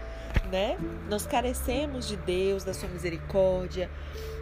né? 0.51 0.77
Nós 1.09 1.27
carecemos 1.27 2.07
de 2.07 2.17
Deus, 2.17 2.63
da 2.63 2.73
sua 2.73 2.89
misericórdia, 2.89 3.91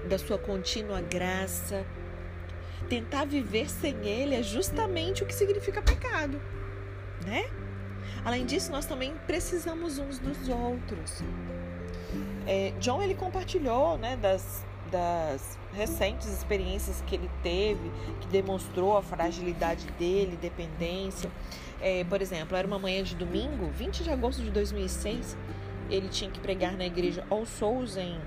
da 0.09 0.19
sua 0.19 0.39
contínua 0.39 1.01
graça. 1.01 1.87
Tentar 2.89 3.25
viver 3.25 3.71
sem 3.71 4.07
Ele 4.07 4.35
é 4.35 4.43
justamente 4.43 5.23
o 5.23 5.27
que 5.27 5.35
significa 5.35 5.81
pecado, 5.81 6.41
né? 7.25 7.49
Além 8.23 8.45
disso, 8.45 8.71
nós 8.71 8.85
também 8.85 9.15
precisamos 9.27 9.99
uns 9.99 10.19
dos 10.19 10.49
outros. 10.49 11.23
É, 12.47 12.73
John 12.81 13.03
ele 13.03 13.15
compartilhou, 13.15 13.97
né, 13.99 14.17
das 14.17 14.65
das 14.95 15.59
recentes 15.73 16.29
experiências 16.29 17.03
que 17.05 17.17
ele 17.17 17.29
teve, 17.43 17.91
que 18.21 18.29
demonstrou 18.29 18.97
a 18.97 19.03
fragilidade 19.03 19.87
dele, 19.99 20.39
dependência. 20.41 21.29
É, 21.81 22.05
por 22.05 22.23
exemplo, 22.23 22.57
era 22.57 22.65
uma 22.65 22.79
manhã 22.79 23.03
de 23.03 23.17
domingo, 23.17 23.69
20 23.77 24.05
de 24.05 24.11
agosto 24.11 24.41
de 24.41 24.51
2006, 24.51 25.37
ele 25.91 26.09
tinha 26.09 26.31
que 26.31 26.39
pregar 26.39 26.77
na 26.77 26.87
igreja 26.87 27.27
All 27.29 27.45
Souls 27.45 27.97
em, 27.97 28.19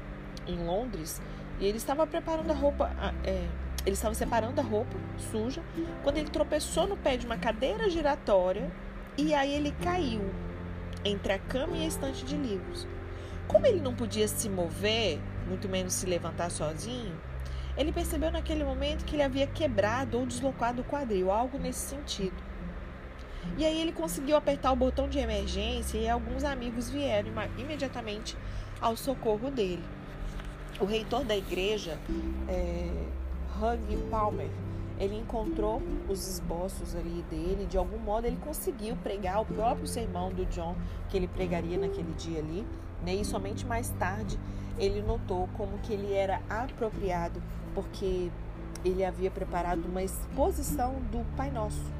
em 0.46 0.58
Londres 0.66 1.22
e 1.60 1.66
ele 1.66 1.78
estava 1.78 2.06
preparando 2.06 2.52
a 2.52 2.54
roupa, 2.54 2.92
é, 3.24 3.48
ele 3.86 3.96
estava 3.96 4.14
separando 4.14 4.60
a 4.60 4.64
roupa 4.64 4.96
suja 5.32 5.64
quando 6.04 6.18
ele 6.18 6.30
tropeçou 6.30 6.86
no 6.86 6.98
pé 6.98 7.18
de 7.18 7.26
uma 7.26 7.38
cadeira 7.38 7.90
giratória 7.90 8.70
e 9.18 9.34
aí 9.34 9.56
ele 9.56 9.74
caiu 9.82 10.22
entre 11.04 11.34
a 11.34 11.40
cama 11.40 11.78
e 11.78 11.84
a 11.84 11.88
estante 11.88 12.26
de 12.26 12.36
livros. 12.36 12.86
Como 13.48 13.66
ele 13.66 13.80
não 13.80 13.96
podia 13.96 14.28
se 14.28 14.50
mover, 14.50 15.20
muito 15.48 15.70
menos 15.70 15.94
se 15.94 16.06
levantar 16.06 16.52
sozinho, 16.52 17.16
ele 17.78 17.92
percebeu 17.92 18.32
naquele 18.32 18.64
momento 18.64 19.06
que 19.06 19.16
ele 19.16 19.24
havia 19.24 19.48
quebrado 19.48 20.18
ou 20.18 20.26
deslocado 20.26 20.82
o 20.82 20.86
quadril, 20.86 21.32
algo 21.32 21.58
nesse 21.58 21.96
sentido. 21.96 22.36
E 23.56 23.66
aí 23.66 23.80
ele 23.80 23.92
conseguiu 23.92 24.36
apertar 24.36 24.72
o 24.72 24.76
botão 24.76 25.08
de 25.08 25.20
emergência 25.20 25.98
e 25.98 26.10
alguns 26.10 26.44
amigos 26.44 26.90
vieram 26.90 27.30
imediatamente 27.58 28.36
ao 28.82 28.98
socorro 28.98 29.50
dele. 29.50 29.84
O 30.80 30.86
reitor 30.86 31.24
da 31.24 31.36
igreja, 31.36 31.98
é, 32.48 32.90
Hugh 33.56 34.10
Palmer, 34.10 34.50
ele 35.00 35.16
encontrou 35.16 35.82
os 36.10 36.28
esboços 36.28 36.96
ali 36.96 37.24
dele, 37.30 37.66
de 37.68 37.78
algum 37.78 38.00
modo 38.00 38.26
ele 38.26 38.38
conseguiu 38.38 38.96
pregar 38.98 39.42
o 39.42 39.46
próprio 39.46 39.88
sermão 39.88 40.32
do 40.32 40.46
John 40.48 40.76
que 41.10 41.18
ele 41.18 41.28
pregaria 41.28 41.78
naquele 41.78 42.14
dia 42.14 42.40
ali, 42.40 42.66
né? 43.04 43.16
E 43.16 43.26
somente 43.26 43.66
mais 43.66 43.90
tarde 43.92 44.40
ele 44.78 45.02
notou 45.02 45.50
como 45.58 45.78
que 45.80 45.94
ele 45.94 46.14
era 46.14 46.42
apropriado, 46.50 47.42
porque 47.74 48.32
ele 48.86 49.04
havia 49.04 49.32
preparado 49.32 49.86
uma 49.86 50.04
exposição 50.04 50.96
do 51.12 51.26
Pai 51.36 51.50
Nosso, 51.50 51.92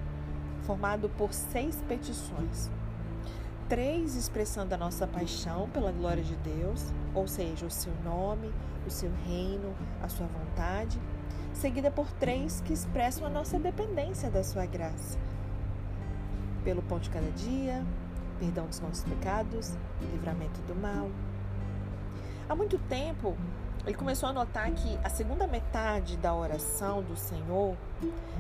formado 0.64 1.10
por 1.10 1.34
seis 1.34 1.82
petições. 1.88 2.70
Três 3.68 4.16
expressando 4.16 4.74
a 4.74 4.78
nossa 4.78 5.06
paixão 5.06 5.68
pela 5.70 5.92
glória 5.92 6.24
de 6.24 6.36
Deus, 6.38 6.86
ou 7.14 7.28
seja, 7.28 7.66
o 7.66 7.72
seu 7.72 7.92
nome, 8.04 8.54
o 8.86 8.90
seu 8.90 9.12
reino, 9.26 9.76
a 10.02 10.08
sua 10.08 10.28
vontade, 10.28 11.00
seguida 11.54 11.92
por 11.92 12.10
três 12.14 12.62
que 12.62 12.72
expressam 12.72 13.26
a 13.26 13.30
nossa 13.30 13.60
dependência 13.60 14.30
da 14.30 14.44
sua 14.44 14.66
graça. 14.66 15.18
Pelo 16.64 16.82
pão 16.82 17.00
de 17.00 17.10
cada 17.10 17.30
dia, 17.32 17.84
perdão 18.40 18.66
dos 18.68 18.80
nossos 18.80 19.04
pecados, 19.04 19.78
livramento 20.02 20.62
do 20.62 20.76
mal, 20.76 21.10
Há 22.50 22.56
muito 22.56 22.78
tempo, 22.78 23.36
ele 23.86 23.94
começou 23.94 24.30
a 24.30 24.32
notar 24.32 24.72
que 24.72 24.98
a 25.04 25.10
segunda 25.10 25.46
metade 25.46 26.16
da 26.16 26.34
oração 26.34 27.04
do 27.04 27.18
Senhor 27.18 27.76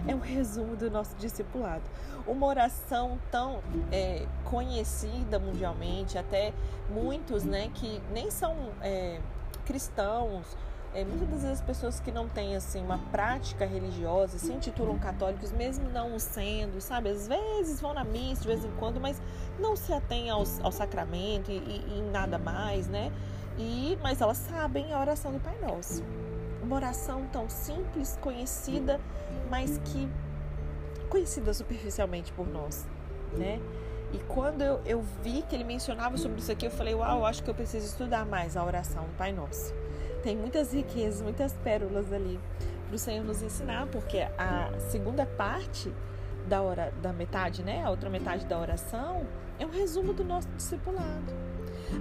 é 0.08 0.16
um 0.16 0.20
resumo 0.20 0.78
do 0.78 0.90
nosso 0.90 1.14
discipulado. 1.18 1.84
Uma 2.26 2.48
oração 2.48 3.20
tão 3.30 3.62
é, 3.92 4.26
conhecida 4.46 5.38
mundialmente, 5.40 6.18
até 6.18 6.54
muitos 6.90 7.44
né, 7.44 7.70
que 7.74 8.02
nem 8.14 8.32
são 8.32 8.56
é, 8.82 9.20
cristãos, 9.66 10.56
é, 10.98 11.06
muitas 11.06 11.30
das 11.30 11.44
vezes 11.44 11.62
pessoas 11.62 12.00
que 12.00 12.12
não 12.12 12.28
têm 12.28 12.56
assim 12.56 12.82
uma 12.82 12.98
prática 13.12 13.68
religiosa 13.68 14.40
se 14.40 14.52
intitulam 14.52 14.98
católicos, 14.98 15.52
mesmo 15.52 15.88
não 15.92 16.18
sendo, 16.18 16.82
sabe? 16.82 17.12
Às 17.12 17.28
vezes 17.28 17.80
vão 17.80 17.94
na 17.94 18.04
missa 18.04 18.42
de 18.42 18.48
vez 18.48 18.66
em 18.66 18.72
quando, 18.80 19.00
mas 19.00 19.22
não 19.60 19.76
se 19.76 19.94
atêm 19.94 20.32
ao, 20.32 20.44
sacramento 20.44 21.52
e, 21.52 21.58
e, 21.58 22.00
e 22.00 22.02
nada 22.12 22.40
mais, 22.40 22.88
né? 22.88 23.12
E, 23.60 23.96
mas 24.02 24.22
elas 24.22 24.38
sabem 24.38 24.92
a 24.92 25.00
oração 25.00 25.32
do 25.32 25.40
Pai 25.40 25.56
Nosso. 25.62 26.04
Uma 26.64 26.78
oração 26.78 27.28
tão 27.32 27.48
simples, 27.48 28.18
conhecida, 28.20 29.00
mas 29.52 29.78
que 29.86 30.10
conhecida 31.10 31.54
superficialmente 31.54 32.34
por 32.34 32.48
nós, 32.48 32.88
né? 33.38 33.62
E 34.12 34.18
quando 34.18 34.64
eu, 34.64 34.82
eu 34.84 35.04
vi 35.22 35.44
que 35.44 35.56
ele 35.56 35.64
mencionava 35.64 36.18
sobre 36.18 36.40
isso 36.40 36.52
aqui, 36.52 36.66
eu 36.66 36.72
falei, 36.72 36.96
uau, 36.96 37.24
acho 37.24 37.44
que 37.44 37.50
eu 37.52 37.54
preciso 37.54 37.86
estudar 37.86 38.26
mais 38.26 38.58
a 38.58 38.66
oração 38.66 39.04
do 39.04 39.16
Pai 39.16 39.32
Nosso. 39.32 39.76
Tem 40.24 40.36
muitas 40.36 40.74
riquezas, 40.74 41.22
muitas 41.22 41.54
pérolas 41.54 42.12
ali 42.12 42.40
para 42.88 42.96
o 42.96 43.00
Senhor 43.00 43.24
nos 43.24 43.42
ensinar, 43.42 43.88
porque 43.88 44.20
a 44.38 44.72
segunda 44.90 45.26
parte 45.26 45.94
da, 46.48 46.62
hora, 46.62 46.94
da 47.02 47.12
metade, 47.12 47.64
né? 47.64 47.84
A 47.84 47.90
outra 47.90 48.10
metade 48.10 48.46
da 48.46 48.58
oração 48.60 49.28
é 49.60 49.66
um 49.66 49.72
resumo 49.72 50.14
do 50.14 50.24
nosso 50.24 50.48
discipulado 50.50 51.48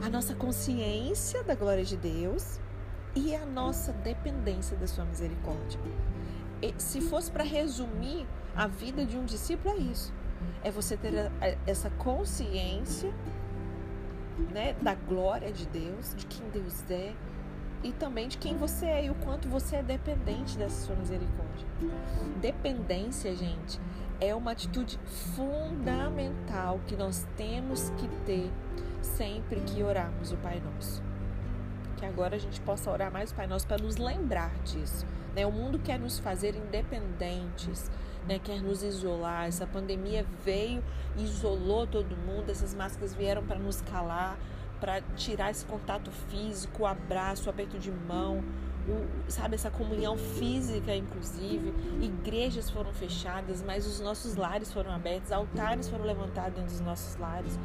a 0.02 0.10
nossa 0.10 0.34
consciência 0.34 1.42
da 1.44 1.54
glória 1.54 1.84
de 1.84 1.96
Deus 1.96 2.60
e 3.14 3.34
a 3.34 3.46
nossa 3.46 3.92
dependência 3.92 4.76
da 4.76 4.86
sua 4.86 5.04
misericórdia. 5.04 5.80
E, 6.60 6.74
se 6.78 7.00
fosse 7.00 7.30
para 7.30 7.44
resumir 7.44 8.26
a 8.54 8.66
vida 8.66 9.04
de 9.04 9.16
um 9.16 9.24
discípulo, 9.24 9.74
é 9.74 9.78
isso. 9.78 10.12
É 10.62 10.70
você 10.70 10.96
ter 10.96 11.30
essa 11.66 11.90
consciência 11.90 13.12
né, 14.52 14.74
da 14.82 14.94
glória 14.94 15.52
de 15.52 15.66
Deus, 15.66 16.14
de 16.14 16.26
quem 16.26 16.48
Deus 16.50 16.84
é 16.90 17.14
e 17.82 17.92
também 17.92 18.28
de 18.28 18.38
quem 18.38 18.56
você 18.56 18.86
é 18.86 19.04
e 19.04 19.10
o 19.10 19.14
quanto 19.16 19.48
você 19.48 19.76
é 19.76 19.82
dependente 19.82 20.56
dessa 20.56 20.86
sua 20.86 20.96
misericórdia. 20.96 21.66
Dependência, 22.40 23.34
gente, 23.34 23.80
é 24.20 24.34
uma 24.34 24.52
atitude 24.52 24.98
fundamental 25.34 26.80
que 26.86 26.96
nós 26.96 27.26
temos 27.36 27.90
que 27.90 28.08
ter 28.24 28.50
sempre 29.02 29.60
que 29.60 29.82
orarmos 29.82 30.32
o 30.32 30.36
Pai 30.38 30.60
Nosso. 30.60 31.02
Que 31.96 32.06
agora 32.06 32.36
a 32.36 32.38
gente 32.38 32.60
possa 32.60 32.90
orar 32.90 33.12
mais 33.12 33.30
o 33.30 33.34
Pai 33.34 33.46
Nosso 33.46 33.66
para 33.66 33.82
nos 33.82 33.96
lembrar 33.96 34.54
disso. 34.64 35.06
Né? 35.34 35.46
O 35.46 35.52
mundo 35.52 35.78
quer 35.78 35.98
nos 35.98 36.18
fazer 36.18 36.54
independentes, 36.54 37.90
né? 38.26 38.38
quer 38.38 38.60
nos 38.60 38.82
isolar. 38.82 39.46
Essa 39.46 39.66
pandemia 39.66 40.26
veio 40.44 40.82
isolou 41.16 41.86
todo 41.86 42.16
mundo, 42.16 42.50
essas 42.50 42.74
máscaras 42.74 43.14
vieram 43.14 43.44
para 43.44 43.58
nos 43.58 43.80
calar, 43.80 44.38
para 44.80 45.00
tirar 45.16 45.50
esse 45.50 45.64
contato 45.64 46.10
físico, 46.10 46.82
o 46.82 46.86
abraço, 46.86 47.46
o 47.46 47.50
aperto 47.50 47.78
de 47.78 47.90
mão, 47.90 48.42
o, 48.88 49.30
sabe, 49.30 49.54
essa 49.54 49.70
comunhão 49.70 50.16
física, 50.16 50.94
inclusive. 50.94 51.72
Igrejas 52.00 52.70
foram 52.70 52.92
fechadas, 52.92 53.62
mas 53.62 53.86
os 53.86 54.00
nossos 54.00 54.36
lares 54.36 54.72
foram 54.72 54.92
abertos, 54.92 55.32
altares 55.32 55.88
foram 55.88 56.04
levantados 56.04 56.54
dentro 56.54 56.70
dos 56.70 56.80
nossos 56.80 57.16
lares. 57.16 57.58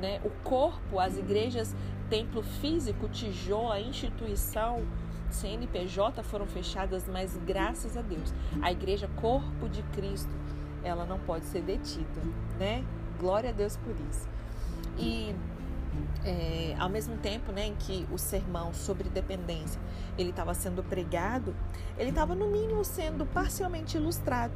Né? 0.00 0.20
O 0.24 0.30
corpo, 0.42 0.98
as 0.98 1.16
igrejas, 1.16 1.74
templo 2.10 2.42
físico, 2.42 3.08
tijolo, 3.08 3.70
a 3.70 3.80
instituição, 3.80 4.84
CNPJ 5.30 6.22
foram 6.22 6.46
fechadas, 6.46 7.08
mas 7.08 7.36
graças 7.46 7.96
a 7.96 8.02
Deus, 8.02 8.32
a 8.62 8.70
igreja 8.70 9.08
corpo 9.16 9.68
de 9.68 9.82
Cristo, 9.94 10.30
ela 10.82 11.04
não 11.04 11.18
pode 11.18 11.46
ser 11.46 11.62
detida, 11.62 12.22
né? 12.58 12.84
Glória 13.18 13.50
a 13.50 13.52
Deus 13.52 13.76
por 13.76 13.94
isso. 14.08 14.28
E 14.98 15.34
é, 16.24 16.74
ao 16.78 16.88
mesmo 16.88 17.16
tempo 17.16 17.52
né, 17.52 17.66
em 17.66 17.74
que 17.74 18.06
o 18.10 18.18
sermão 18.18 18.72
sobre 18.72 19.08
dependência 19.08 19.80
ele 20.18 20.30
estava 20.30 20.54
sendo 20.54 20.82
pregado, 20.82 21.54
ele 21.98 22.10
estava 22.10 22.34
no 22.34 22.48
mínimo 22.48 22.84
sendo 22.84 23.26
parcialmente 23.26 23.96
ilustrado. 23.96 24.54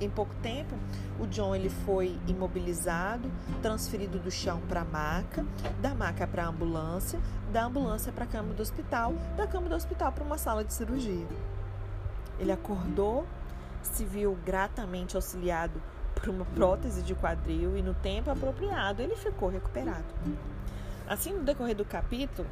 Em 0.00 0.10
pouco 0.10 0.34
tempo, 0.42 0.74
o 1.20 1.26
John 1.26 1.54
ele 1.54 1.70
foi 1.70 2.18
imobilizado, 2.26 3.30
transferido 3.62 4.18
do 4.18 4.30
chão 4.30 4.60
para 4.68 4.80
a 4.80 4.84
maca, 4.84 5.46
da 5.80 5.94
maca 5.94 6.26
para 6.26 6.44
a 6.44 6.48
ambulância, 6.48 7.20
da 7.52 7.64
ambulância 7.64 8.12
para 8.12 8.24
a 8.24 8.26
cama 8.26 8.52
do 8.52 8.60
hospital, 8.60 9.14
da 9.36 9.46
cama 9.46 9.68
do 9.68 9.74
hospital 9.74 10.10
para 10.10 10.24
uma 10.24 10.36
sala 10.36 10.64
de 10.64 10.74
cirurgia. 10.74 11.26
Ele 12.40 12.50
acordou, 12.50 13.24
se 13.82 14.04
viu 14.04 14.36
gratamente 14.44 15.14
auxiliado 15.14 15.80
por 16.14 16.28
uma 16.28 16.44
prótese 16.44 17.02
de 17.02 17.14
quadril 17.14 17.76
e 17.76 17.82
no 17.82 17.94
tempo 17.94 18.30
apropriado 18.30 19.02
ele 19.02 19.16
ficou 19.16 19.48
recuperado. 19.48 20.04
Assim, 21.06 21.32
no 21.32 21.42
decorrer 21.42 21.76
do 21.76 21.84
capítulo, 21.84 22.48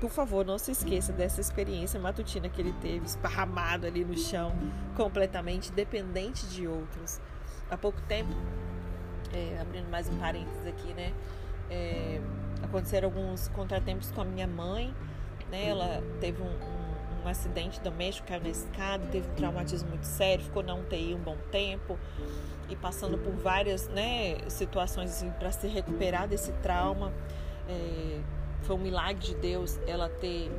por 0.00 0.10
favor, 0.10 0.44
não 0.44 0.58
se 0.58 0.72
esqueça 0.72 1.12
dessa 1.12 1.40
experiência 1.40 1.98
matutina 1.98 2.48
que 2.48 2.60
ele 2.60 2.74
teve, 2.82 3.06
esparramado 3.06 3.86
ali 3.86 4.04
no 4.04 4.16
chão, 4.18 4.52
completamente 4.96 5.72
dependente 5.72 6.46
de 6.46 6.66
outros. 6.66 7.20
Há 7.70 7.76
pouco 7.76 8.00
tempo, 8.02 8.30
é, 9.32 9.58
abrindo 9.60 9.88
mais 9.90 10.08
um 10.08 10.18
parênteses 10.18 10.66
aqui, 10.66 10.92
né? 10.92 11.12
É, 11.70 12.20
aconteceram 12.62 13.08
alguns 13.08 13.48
contratempos 13.48 14.10
com 14.10 14.20
a 14.20 14.24
minha 14.24 14.46
mãe, 14.46 14.94
né? 15.50 15.68
Ela 15.68 16.02
teve 16.20 16.42
um, 16.42 16.46
um, 16.46 16.83
um 17.24 17.28
acidente 17.28 17.80
doméstico, 17.80 18.28
caiu 18.28 18.42
na 18.42 18.50
escada, 18.50 19.06
teve 19.06 19.28
um 19.28 19.34
traumatismo 19.34 19.88
muito 19.88 20.06
sério, 20.06 20.44
ficou 20.44 20.62
na 20.62 20.74
UTI 20.74 21.14
um 21.14 21.20
bom 21.20 21.36
tempo 21.50 21.98
e 22.68 22.76
passando 22.76 23.18
por 23.18 23.32
várias 23.32 23.88
né, 23.88 24.38
situações 24.48 25.10
assim, 25.10 25.30
para 25.30 25.50
se 25.50 25.66
recuperar 25.66 26.28
desse 26.28 26.52
trauma. 26.54 27.12
É, 27.68 28.20
foi 28.62 28.76
um 28.76 28.78
milagre 28.78 29.22
de 29.22 29.34
Deus 29.34 29.78
ela 29.86 30.08
ter 30.08 30.50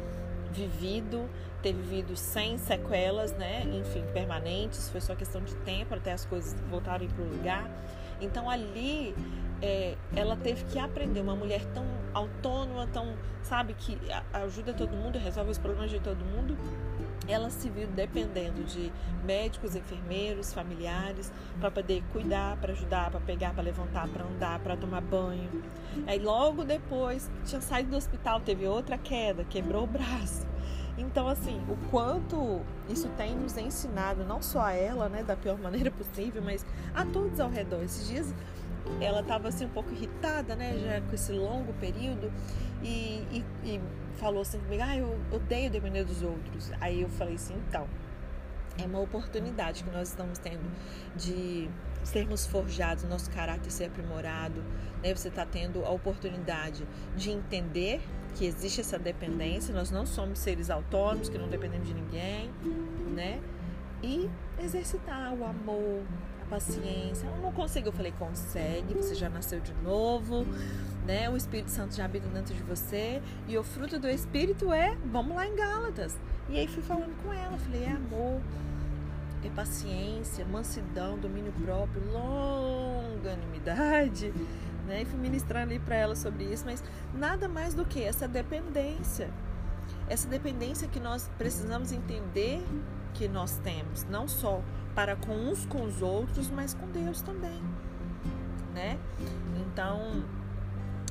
vivido, 0.51 1.29
ter 1.61 1.73
vivido 1.73 2.15
sem 2.15 2.57
sequelas, 2.57 3.33
né? 3.33 3.63
Enfim, 3.65 4.03
permanentes. 4.13 4.89
Foi 4.89 5.01
só 5.01 5.15
questão 5.15 5.41
de 5.41 5.55
tempo 5.57 5.93
até 5.93 6.13
as 6.13 6.25
coisas 6.25 6.55
voltarem 6.69 7.09
para 7.09 7.23
o 7.23 7.27
lugar. 7.27 7.69
Então 8.21 8.49
ali 8.49 9.15
é, 9.61 9.95
ela 10.15 10.35
teve 10.35 10.63
que 10.65 10.79
aprender. 10.79 11.19
Uma 11.19 11.35
mulher 11.35 11.65
tão 11.73 11.85
autônoma, 12.15 12.87
tão, 12.87 13.13
sabe, 13.43 13.73
que 13.75 13.99
ajuda 14.33 14.73
todo 14.73 14.91
mundo, 14.91 15.19
resolve 15.19 15.51
os 15.51 15.57
problemas 15.57 15.91
de 15.91 15.99
todo 15.99 16.25
mundo 16.25 16.57
ela 17.27 17.49
se 17.49 17.69
viu 17.69 17.87
dependendo 17.87 18.63
de 18.63 18.91
médicos, 19.23 19.75
enfermeiros, 19.75 20.53
familiares 20.53 21.31
para 21.59 21.71
poder 21.71 22.03
cuidar, 22.11 22.57
para 22.57 22.73
ajudar, 22.73 23.09
para 23.09 23.19
pegar, 23.19 23.53
para 23.53 23.63
levantar, 23.63 24.07
para 24.07 24.23
andar, 24.23 24.59
para 24.59 24.77
tomar 24.77 25.01
banho. 25.01 25.49
Aí 26.05 26.19
logo 26.19 26.63
depois 26.63 27.29
tinha 27.45 27.61
saído 27.61 27.91
do 27.91 27.97
hospital, 27.97 28.41
teve 28.41 28.67
outra 28.67 28.97
queda, 28.97 29.43
quebrou 29.43 29.83
o 29.83 29.87
braço. 29.87 30.45
Então 30.97 31.27
assim, 31.27 31.59
o 31.67 31.75
quanto 31.89 32.61
isso 32.89 33.09
tem 33.17 33.35
nos 33.35 33.57
ensinado, 33.57 34.23
não 34.23 34.41
só 34.41 34.61
a 34.61 34.73
ela, 34.73 35.09
né, 35.09 35.23
da 35.23 35.35
pior 35.35 35.57
maneira 35.57 35.91
possível, 35.91 36.41
mas 36.43 36.65
a 36.93 37.05
todos 37.05 37.39
ao 37.39 37.49
redor. 37.49 37.81
Esses 37.83 38.07
dias 38.07 38.33
ela 39.01 39.21
estava 39.21 39.47
assim 39.47 39.65
um 39.65 39.69
pouco 39.69 39.91
irritada, 39.91 40.55
né, 40.55 40.77
já 40.77 41.01
com 41.01 41.13
esse 41.15 41.31
longo 41.31 41.73
período 41.73 42.31
e, 42.83 43.25
e, 43.31 43.45
e 43.63 43.81
falou 44.17 44.41
assim 44.41 44.59
comigo, 44.59 44.83
ah, 44.85 44.97
eu 44.97 45.17
odeio 45.31 45.69
depender 45.69 46.03
dos 46.03 46.21
outros. 46.21 46.71
Aí 46.79 47.01
eu 47.01 47.09
falei 47.09 47.35
assim, 47.35 47.55
então, 47.67 47.87
é 48.77 48.85
uma 48.85 48.99
oportunidade 48.99 49.83
que 49.83 49.89
nós 49.89 50.09
estamos 50.09 50.37
tendo 50.37 50.63
de 51.15 51.69
sermos 52.03 52.45
forjados, 52.45 53.03
nosso 53.05 53.31
caráter 53.31 53.71
ser 53.71 53.85
aprimorado, 53.85 54.63
né? 55.01 55.13
Você 55.13 55.29
está 55.29 55.45
tendo 55.45 55.83
a 55.85 55.89
oportunidade 55.89 56.87
de 57.15 57.31
entender 57.31 58.01
que 58.35 58.45
existe 58.45 58.81
essa 58.81 58.99
dependência, 58.99 59.73
nós 59.73 59.89
não 59.89 60.05
somos 60.05 60.39
seres 60.39 60.69
autônomos, 60.69 61.29
que 61.29 61.37
não 61.37 61.47
dependemos 61.47 61.87
de 61.87 61.93
ninguém, 61.93 62.51
né? 63.13 63.41
E 64.03 64.29
exercitar 64.59 65.33
o 65.33 65.45
amor, 65.45 66.03
paciência. 66.49 67.27
Eu 67.27 67.37
não 67.41 67.51
consigo, 67.51 67.89
eu 67.89 67.93
falei, 67.93 68.13
consegue, 68.17 68.93
você 68.93 69.13
já 69.15 69.29
nasceu 69.29 69.59
de 69.59 69.73
novo, 69.83 70.45
né? 71.05 71.29
O 71.29 71.37
Espírito 71.37 71.71
Santo 71.71 71.95
já 71.95 72.05
habita 72.05 72.27
dentro 72.29 72.53
de 72.53 72.63
você 72.63 73.21
e 73.47 73.57
o 73.57 73.63
fruto 73.63 73.99
do 73.99 74.09
Espírito 74.09 74.73
é, 74.73 74.97
vamos 75.05 75.35
lá 75.35 75.47
em 75.47 75.55
Gálatas. 75.55 76.17
E 76.49 76.57
aí 76.57 76.67
fui 76.67 76.83
falando 76.83 77.15
com 77.23 77.33
ela, 77.33 77.57
falei, 77.57 77.83
é 77.83 77.91
amor, 77.91 78.41
é 79.43 79.49
paciência, 79.49 80.45
mansidão, 80.45 81.17
domínio 81.17 81.51
próprio, 81.53 82.03
longanimidade, 82.11 84.31
né? 84.87 85.01
E 85.01 85.05
fui 85.05 85.19
ministrar 85.19 85.63
ali 85.63 85.79
para 85.79 85.95
ela 85.95 86.15
sobre 86.15 86.43
isso, 86.45 86.63
mas 86.65 86.83
nada 87.13 87.47
mais 87.47 87.73
do 87.73 87.85
que 87.85 88.03
essa 88.03 88.27
dependência. 88.27 89.29
Essa 90.07 90.27
dependência 90.27 90.87
que 90.87 90.99
nós 90.99 91.29
precisamos 91.37 91.91
entender 91.91 92.63
que 93.15 93.27
nós 93.27 93.57
temos, 93.63 94.03
não 94.05 94.27
só 94.27 94.61
para 94.93 95.15
com 95.15 95.33
uns 95.33 95.65
com 95.65 95.83
os 95.83 96.01
outros, 96.01 96.49
mas 96.49 96.73
com 96.73 96.87
Deus 96.91 97.21
também, 97.21 97.61
né? 98.73 98.99
Então, 99.57 100.23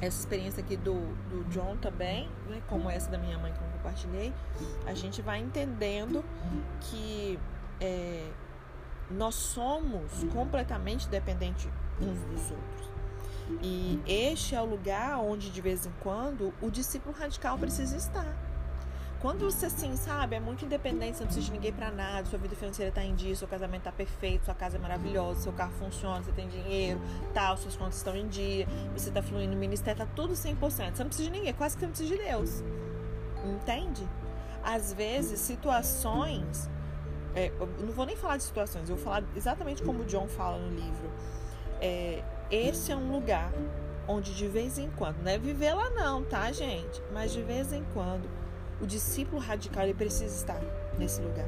essa 0.00 0.20
experiência 0.20 0.62
aqui 0.62 0.76
do, 0.76 0.94
do 1.28 1.44
John 1.50 1.76
também, 1.76 2.28
né, 2.48 2.62
como 2.68 2.88
essa 2.90 3.10
da 3.10 3.18
minha 3.18 3.38
mãe 3.38 3.52
que 3.52 3.58
eu 3.58 3.68
compartilhei, 3.76 4.32
a 4.86 4.94
gente 4.94 5.22
vai 5.22 5.40
entendendo 5.40 6.24
que 6.80 7.38
é, 7.80 8.30
nós 9.10 9.34
somos 9.34 10.24
completamente 10.32 11.08
dependentes 11.08 11.68
uns 12.00 12.20
dos 12.24 12.50
outros. 12.50 12.94
E 13.62 14.00
este 14.06 14.54
é 14.54 14.60
o 14.60 14.64
lugar 14.64 15.18
onde, 15.18 15.50
de 15.50 15.60
vez 15.60 15.86
em 15.86 15.92
quando, 16.00 16.52
o 16.62 16.70
discípulo 16.70 17.14
radical 17.14 17.58
precisa 17.58 17.96
estar. 17.96 18.53
Quando 19.24 19.50
você, 19.50 19.64
assim, 19.64 19.96
sabe, 19.96 20.36
é 20.36 20.38
muito 20.38 20.66
independente, 20.66 21.16
você 21.16 21.22
não 21.22 21.28
precisa 21.28 21.46
de 21.46 21.52
ninguém 21.52 21.72
para 21.72 21.90
nada, 21.90 22.28
sua 22.28 22.38
vida 22.38 22.54
financeira 22.54 22.92
tá 22.92 23.02
em 23.02 23.14
dia, 23.14 23.34
seu 23.34 23.48
casamento 23.48 23.84
tá 23.84 23.90
perfeito, 23.90 24.44
sua 24.44 24.54
casa 24.54 24.76
é 24.76 24.78
maravilhosa, 24.78 25.40
seu 25.40 25.52
carro 25.54 25.72
funciona, 25.78 26.22
você 26.22 26.30
tem 26.32 26.46
dinheiro, 26.46 27.00
tal, 27.32 27.56
suas 27.56 27.74
contas 27.74 27.96
estão 27.96 28.14
em 28.14 28.28
dia, 28.28 28.68
você 28.94 29.10
tá 29.10 29.22
fluindo 29.22 29.54
no 29.54 29.58
ministério, 29.58 30.04
tá 30.04 30.12
tudo 30.14 30.34
100%. 30.34 30.58
Você 30.58 30.82
não 31.02 31.06
precisa 31.06 31.30
de 31.30 31.30
ninguém, 31.30 31.54
quase 31.54 31.74
que 31.74 31.80
você 31.80 31.86
não 31.86 31.92
precisa 31.94 32.18
de 32.18 32.22
Deus. 32.22 32.62
Entende? 33.46 34.06
Às 34.62 34.92
vezes, 34.92 35.40
situações. 35.40 36.68
É, 37.34 37.50
não 37.80 37.94
vou 37.94 38.04
nem 38.04 38.16
falar 38.16 38.36
de 38.36 38.42
situações, 38.42 38.90
eu 38.90 38.96
vou 38.96 39.04
falar 39.06 39.24
exatamente 39.34 39.82
como 39.82 40.02
o 40.02 40.04
John 40.04 40.28
fala 40.28 40.58
no 40.58 40.68
livro. 40.68 41.10
É, 41.80 42.22
esse 42.50 42.92
é 42.92 42.96
um 42.96 43.10
lugar 43.10 43.50
onde 44.06 44.34
de 44.34 44.46
vez 44.46 44.76
em 44.76 44.90
quando, 44.90 45.22
não 45.22 45.32
é 45.32 45.38
viver 45.38 45.72
lá 45.72 45.88
não, 45.88 46.22
tá, 46.22 46.52
gente? 46.52 47.02
Mas 47.10 47.32
de 47.32 47.40
vez 47.40 47.72
em 47.72 47.82
quando 47.94 48.43
o 48.80 48.86
discípulo 48.86 49.40
radical 49.40 49.84
ele 49.84 49.94
precisa 49.94 50.34
estar 50.34 50.60
nesse 50.98 51.20
lugar. 51.20 51.46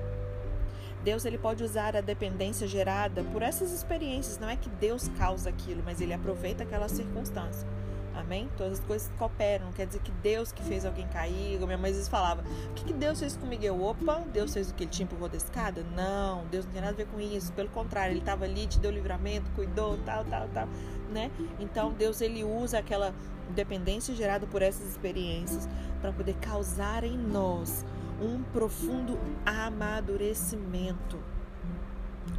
Deus 1.02 1.24
ele 1.24 1.38
pode 1.38 1.62
usar 1.62 1.96
a 1.96 2.00
dependência 2.00 2.66
gerada 2.66 3.22
por 3.32 3.40
essas 3.40 3.70
experiências. 3.70 4.38
Não 4.38 4.48
é 4.48 4.56
que 4.56 4.68
Deus 4.68 5.08
causa 5.16 5.50
aquilo, 5.50 5.82
mas 5.84 6.00
ele 6.00 6.12
aproveita 6.12 6.64
aquela 6.64 6.88
circunstância. 6.88 7.68
Amém? 8.12 8.50
Todas 8.56 8.80
as 8.80 8.84
coisas 8.84 9.08
cooperam. 9.18 9.70
Quer 9.72 9.86
dizer 9.86 10.00
que 10.00 10.10
Deus 10.10 10.50
que 10.50 10.62
fez 10.64 10.84
alguém 10.84 11.06
cair. 11.08 11.60
Minha 11.60 11.78
mãe 11.78 11.90
às 11.90 11.96
vezes 11.96 12.08
falava: 12.08 12.42
O 12.70 12.74
que, 12.74 12.86
que 12.86 12.92
Deus 12.92 13.20
fez 13.20 13.36
comigo? 13.36 13.62
Eu, 13.62 13.80
opa, 13.80 14.24
Deus 14.32 14.52
fez 14.52 14.70
o 14.70 14.74
que? 14.74 14.82
Ele 14.82 14.90
te 14.90 15.02
empurrou 15.02 15.28
da 15.28 15.36
escada? 15.36 15.84
Não, 15.94 16.44
Deus 16.46 16.64
não 16.64 16.72
tem 16.72 16.80
nada 16.80 16.94
a 16.94 16.96
ver 16.96 17.06
com 17.06 17.20
isso. 17.20 17.52
Pelo 17.52 17.68
contrário, 17.68 18.12
Ele 18.12 18.20
estava 18.20 18.44
ali, 18.44 18.66
te 18.66 18.80
deu 18.80 18.90
livramento, 18.90 19.48
cuidou, 19.52 19.98
tal, 19.98 20.24
tal, 20.24 20.48
tal. 20.48 20.68
Né? 21.12 21.30
Então, 21.60 21.92
Deus 21.92 22.20
ele 22.20 22.42
usa 22.42 22.78
aquela 22.78 23.14
dependência 23.50 24.14
gerada 24.14 24.46
por 24.46 24.62
essas 24.62 24.88
experiências 24.88 25.68
para 26.00 26.12
poder 26.12 26.34
causar 26.34 27.04
em 27.04 27.16
nós 27.16 27.84
um 28.20 28.42
profundo 28.42 29.18
amadurecimento. 29.44 31.18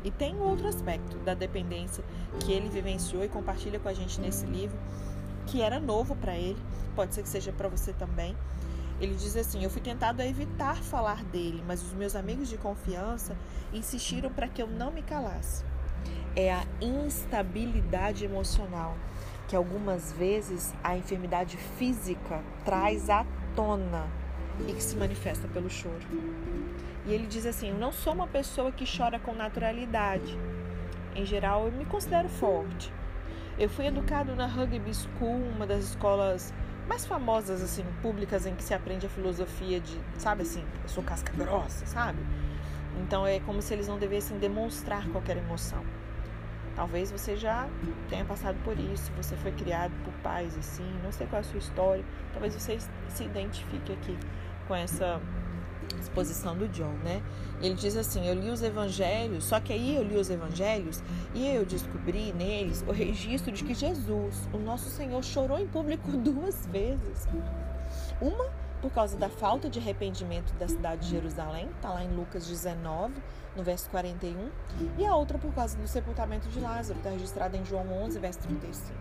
E 0.04 0.12
tem 0.12 0.36
um 0.36 0.42
outro 0.42 0.68
aspecto 0.68 1.18
da 1.20 1.34
dependência 1.34 2.04
que 2.40 2.52
ele 2.52 2.70
vivenciou 2.70 3.24
e 3.24 3.30
compartilha 3.30 3.80
com 3.80 3.90
a 3.90 3.94
gente 3.94 4.20
nesse 4.20 4.46
livro, 4.46 4.78
que 5.46 5.62
era 5.62 5.80
novo 5.80 6.16
para 6.16 6.36
ele, 6.36 6.62
pode 6.96 7.14
ser 7.14 7.24
que 7.24 7.30
seja 7.30 7.52
para 7.52 7.70
você 7.70 7.94
também. 7.94 8.36
Ele 9.00 9.16
diz 9.16 9.36
assim: 9.38 9.64
Eu 9.64 9.70
fui 9.70 9.82
tentado 9.82 10.22
a 10.22 10.26
evitar 10.26 10.76
falar 10.78 11.24
dele, 11.26 11.64
mas 11.66 11.82
os 11.84 11.94
meus 11.94 12.16
amigos 12.16 12.50
de 12.50 12.58
confiança 12.58 13.38
insistiram 13.72 14.32
para 14.32 14.48
que 14.48 14.62
eu 14.62 14.68
não 14.68 14.92
me 14.92 15.04
calasse. 15.04 15.64
É 16.36 16.54
a 16.54 16.66
instabilidade 16.82 18.26
emocional 18.26 18.96
que 19.48 19.56
algumas 19.56 20.12
vezes 20.14 20.74
a 20.84 20.98
enfermidade 20.98 21.58
física 21.78 22.42
traz 22.66 23.10
à 23.10 23.26
tona 23.56 24.06
e 24.68 24.74
que 24.74 24.84
se 24.84 24.96
manifesta 24.96 25.48
pelo 25.48 25.70
choro. 25.70 26.06
E 27.06 27.14
ele 27.14 27.28
diz 27.28 27.46
assim: 27.46 27.70
Eu 27.70 27.78
não 27.78 27.92
sou 27.92 28.14
uma 28.14 28.28
pessoa 28.28 28.72
que 28.72 28.86
chora 28.86 29.20
com 29.20 29.34
naturalidade. 29.34 30.38
Em 31.16 31.26
geral, 31.26 31.66
eu 31.66 31.72
me 31.72 31.86
considero 31.86 32.28
forte. 32.28 32.94
Eu 33.58 33.70
fui 33.70 33.88
educado 33.88 34.36
na 34.36 34.46
Rugby 34.46 34.94
School, 34.94 35.42
uma 35.56 35.66
das 35.66 35.86
escolas 35.86 36.54
mais 36.88 37.06
famosas 37.06 37.62
assim 37.62 37.84
públicas 38.02 38.46
em 38.46 38.56
que 38.56 38.64
se 38.64 38.74
aprende 38.74 39.06
a 39.06 39.10
filosofia 39.10 39.80
de, 39.80 40.00
sabe 40.18 40.44
assim, 40.44 40.64
eu 40.84 40.90
sou 40.90 41.04
casca 41.04 41.34
grossa, 41.36 41.86
sabe? 41.86 42.20
Então 43.02 43.26
é 43.26 43.40
como 43.40 43.62
se 43.62 43.74
eles 43.74 43.88
não 43.88 43.98
devessem 43.98 44.38
demonstrar 44.38 45.08
qualquer 45.10 45.38
emoção. 45.38 45.84
Talvez 46.78 47.12
você 47.12 47.36
já 47.36 47.68
tenha 48.08 48.24
passado 48.24 48.56
por 48.64 48.78
isso, 48.78 49.12
você 49.18 49.36
foi 49.36 49.52
criado 49.52 49.92
por 50.06 50.14
pais 50.22 50.56
assim, 50.56 50.88
não 51.04 51.12
sei 51.12 51.26
qual 51.26 51.40
é 51.40 51.42
a 51.42 51.44
sua 51.44 51.58
história, 51.58 52.06
talvez 52.32 52.54
você 52.54 52.78
se 53.10 53.24
identifique 53.24 53.94
aqui 53.94 54.16
com 54.68 54.76
essa 54.76 55.20
exposição 56.00 56.56
do 56.56 56.68
John, 56.68 56.94
né? 57.04 57.24
Ele 57.62 57.74
diz 57.74 57.98
assim: 57.98 58.28
Eu 58.28 58.36
li 58.36 58.52
os 58.52 58.62
evangelhos, 58.62 59.46
só 59.46 59.60
que 59.60 59.74
aí 59.74 59.96
eu 59.96 60.04
li 60.04 60.18
os 60.18 60.30
evangelhos 60.30 61.02
e 61.34 61.48
eu 61.48 61.66
descobri 61.66 62.32
neles 62.34 62.86
o 62.88 62.92
registro 62.92 63.52
de 63.52 63.64
que 63.64 63.74
Jesus, 63.74 64.48
o 64.54 64.60
nosso 64.60 64.88
Senhor, 64.88 65.24
chorou 65.24 65.58
em 65.58 65.66
público 65.66 66.12
duas 66.16 66.68
vezes. 66.68 67.28
Uma 68.22 68.46
por 68.82 68.92
causa 68.92 69.18
da 69.18 69.30
falta 69.30 69.70
de 69.70 69.80
arrependimento 69.80 70.54
da 70.54 70.68
cidade 70.68 71.02
de 71.02 71.10
Jerusalém, 71.10 71.70
está 71.76 71.90
lá 71.90 72.04
em 72.04 72.16
Lucas 72.16 72.48
19, 72.48 73.14
no 73.56 73.64
verso 73.64 73.90
41, 73.90 74.50
e 74.98 75.06
a 75.06 75.16
outra 75.16 75.38
por 75.38 75.52
causa 75.54 75.78
do 75.78 75.88
sepultamento 75.88 76.48
de 76.50 76.60
Lázaro, 76.60 77.00
está 77.00 77.10
registrada 77.10 77.58
em 77.58 77.66
João 77.66 77.92
11, 78.04 78.20
verso 78.20 78.40
35. 78.40 78.94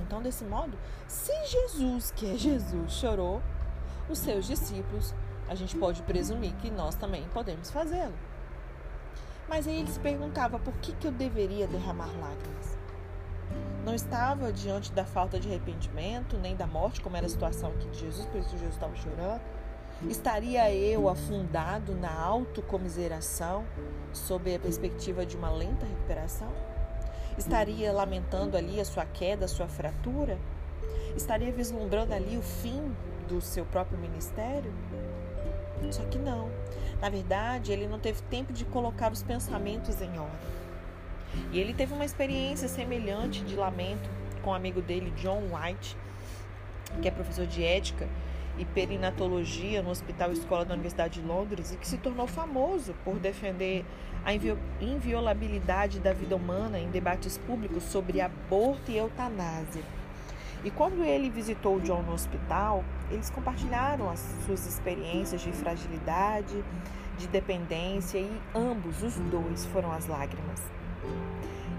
Então, 0.00 0.22
desse 0.22 0.44
modo, 0.44 0.78
se 1.06 1.32
Jesus, 1.46 2.12
que 2.12 2.32
é 2.32 2.36
Jesus, 2.36 2.92
chorou, 2.92 3.42
os 4.08 4.18
seus 4.18 4.46
discípulos, 4.46 5.14
a 5.48 5.54
gente 5.54 5.76
pode 5.76 6.02
presumir 6.02 6.54
que 6.56 6.70
nós 6.70 6.94
também 6.94 7.24
podemos 7.34 7.70
fazê-lo. 7.70 8.14
Mas 9.48 9.66
aí 9.66 9.80
ele 9.80 9.90
se 9.90 10.00
perguntava 10.00 10.58
por 10.58 10.74
que, 10.74 10.92
que 10.92 11.06
eu 11.06 11.12
deveria 11.12 11.66
derramar 11.66 12.10
lágrimas. 12.18 12.81
Não 13.84 13.94
estava 13.94 14.52
diante 14.52 14.92
da 14.92 15.04
falta 15.04 15.40
de 15.40 15.48
arrependimento, 15.48 16.38
nem 16.38 16.54
da 16.54 16.66
morte, 16.66 17.00
como 17.00 17.16
era 17.16 17.26
a 17.26 17.28
situação 17.28 17.70
aqui 17.70 17.88
de 17.88 17.98
Jesus, 17.98 18.26
por 18.26 18.40
isso 18.40 18.50
Jesus 18.50 18.74
estava 18.74 18.94
chorando. 18.94 19.40
Estaria 20.08 20.72
eu 20.72 21.08
afundado 21.08 21.94
na 21.94 22.12
autocomiseração, 22.12 23.64
sob 24.12 24.54
a 24.54 24.58
perspectiva 24.58 25.26
de 25.26 25.36
uma 25.36 25.50
lenta 25.50 25.84
recuperação? 25.84 26.52
Estaria 27.36 27.92
lamentando 27.92 28.56
ali 28.56 28.80
a 28.80 28.84
sua 28.84 29.04
queda, 29.04 29.46
a 29.46 29.48
sua 29.48 29.66
fratura? 29.66 30.38
Estaria 31.16 31.52
vislumbrando 31.52 32.14
ali 32.14 32.36
o 32.36 32.42
fim 32.42 32.94
do 33.28 33.40
seu 33.40 33.64
próprio 33.64 33.98
ministério? 33.98 34.72
Só 35.90 36.02
que 36.04 36.18
não. 36.18 36.48
Na 37.00 37.08
verdade, 37.08 37.72
ele 37.72 37.88
não 37.88 37.98
teve 37.98 38.22
tempo 38.22 38.52
de 38.52 38.64
colocar 38.64 39.10
os 39.10 39.22
pensamentos 39.22 40.00
em 40.00 40.18
ordem. 40.18 40.61
E 41.52 41.58
ele 41.58 41.74
teve 41.74 41.92
uma 41.92 42.04
experiência 42.04 42.68
semelhante 42.68 43.42
de 43.42 43.56
lamento 43.56 44.08
com 44.42 44.50
um 44.50 44.54
amigo 44.54 44.82
dele, 44.82 45.12
John 45.16 45.42
White, 45.52 45.96
que 47.00 47.08
é 47.08 47.10
professor 47.10 47.46
de 47.46 47.64
ética 47.64 48.08
e 48.58 48.64
perinatologia 48.64 49.82
no 49.82 49.90
Hospital 49.90 50.32
Escola 50.32 50.64
da 50.64 50.74
Universidade 50.74 51.20
de 51.20 51.26
Londres 51.26 51.72
e 51.72 51.76
que 51.76 51.86
se 51.86 51.96
tornou 51.96 52.26
famoso 52.26 52.94
por 53.04 53.18
defender 53.18 53.84
a 54.24 54.32
inviolabilidade 54.80 55.98
da 56.00 56.12
vida 56.12 56.36
humana 56.36 56.78
em 56.78 56.90
debates 56.90 57.38
públicos 57.38 57.82
sobre 57.84 58.20
aborto 58.20 58.90
e 58.90 58.98
eutanásia. 58.98 59.82
E 60.64 60.70
quando 60.70 61.02
ele 61.02 61.28
visitou 61.28 61.76
o 61.76 61.80
John 61.80 62.02
no 62.02 62.12
hospital, 62.12 62.84
eles 63.10 63.30
compartilharam 63.30 64.08
as 64.08 64.20
suas 64.46 64.64
experiências 64.66 65.40
de 65.40 65.50
fragilidade, 65.50 66.62
de 67.18 67.26
dependência 67.26 68.18
e 68.18 68.30
ambos, 68.54 69.02
os 69.02 69.18
dois, 69.18 69.66
foram 69.66 69.90
as 69.90 70.06
lágrimas. 70.06 70.62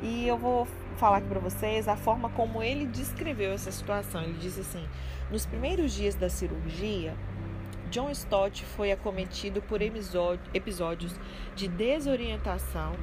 E 0.02 0.28
eu 0.28 0.38
vou 0.38 0.68
falar 0.98 1.18
aqui 1.18 1.28
para 1.28 1.40
vocês 1.40 1.88
a 1.88 1.96
forma 1.96 2.30
como 2.30 2.62
ele 2.62 2.86
descreveu 2.86 3.52
essa 3.52 3.72
situação. 3.72 4.22
Ele 4.22 4.38
disse 4.40 4.62
assim: 4.62 4.86
nos 5.32 5.46
primeiros 5.46 5.94
dias 5.94 6.16
da 6.16 6.30
cirurgia, 6.30 7.16
John 7.90 8.10
Stott 8.10 8.66
foi 8.66 8.92
acometido 8.92 9.62
por 9.62 9.80
episódios 9.82 11.16
de 11.56 11.68
desorientação 11.68 12.94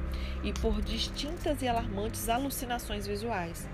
e 0.43 0.51
por 0.51 0.81
distintas 0.81 1.61
e 1.61 1.67
alarmantes 1.67 2.27
alucinações 2.27 3.07
visuais. 3.07 3.69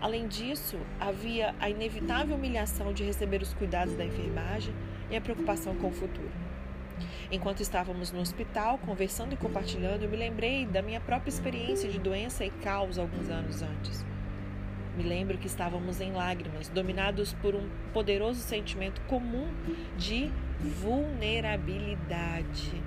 Além 0.00 0.28
disso, 0.28 0.76
havia 1.00 1.54
a 1.58 1.68
inevitável 1.68 2.36
humilhação 2.36 2.92
de 2.92 3.04
receber 3.04 3.42
os 3.42 3.54
cuidados 3.54 3.94
da 3.94 4.04
enfermagem 4.04 4.74
e 5.10 5.16
a 5.16 5.20
preocupação 5.20 5.74
com 5.76 5.88
o 5.88 5.92
futuro. 5.92 6.47
Enquanto 7.30 7.60
estávamos 7.60 8.10
no 8.10 8.20
hospital, 8.20 8.78
conversando 8.78 9.34
e 9.34 9.36
compartilhando, 9.36 10.04
eu 10.04 10.08
me 10.08 10.16
lembrei 10.16 10.64
da 10.64 10.80
minha 10.80 10.98
própria 10.98 11.28
experiência 11.28 11.90
de 11.90 11.98
doença 11.98 12.42
e 12.42 12.48
caos 12.50 12.98
alguns 12.98 13.28
anos 13.28 13.60
antes. 13.60 14.02
Me 14.96 15.02
lembro 15.02 15.36
que 15.36 15.46
estávamos 15.46 16.00
em 16.00 16.12
lágrimas, 16.12 16.70
dominados 16.70 17.34
por 17.34 17.54
um 17.54 17.68
poderoso 17.92 18.40
sentimento 18.40 19.02
comum 19.02 19.46
de 19.96 20.32
vulnerabilidade. 20.80 22.82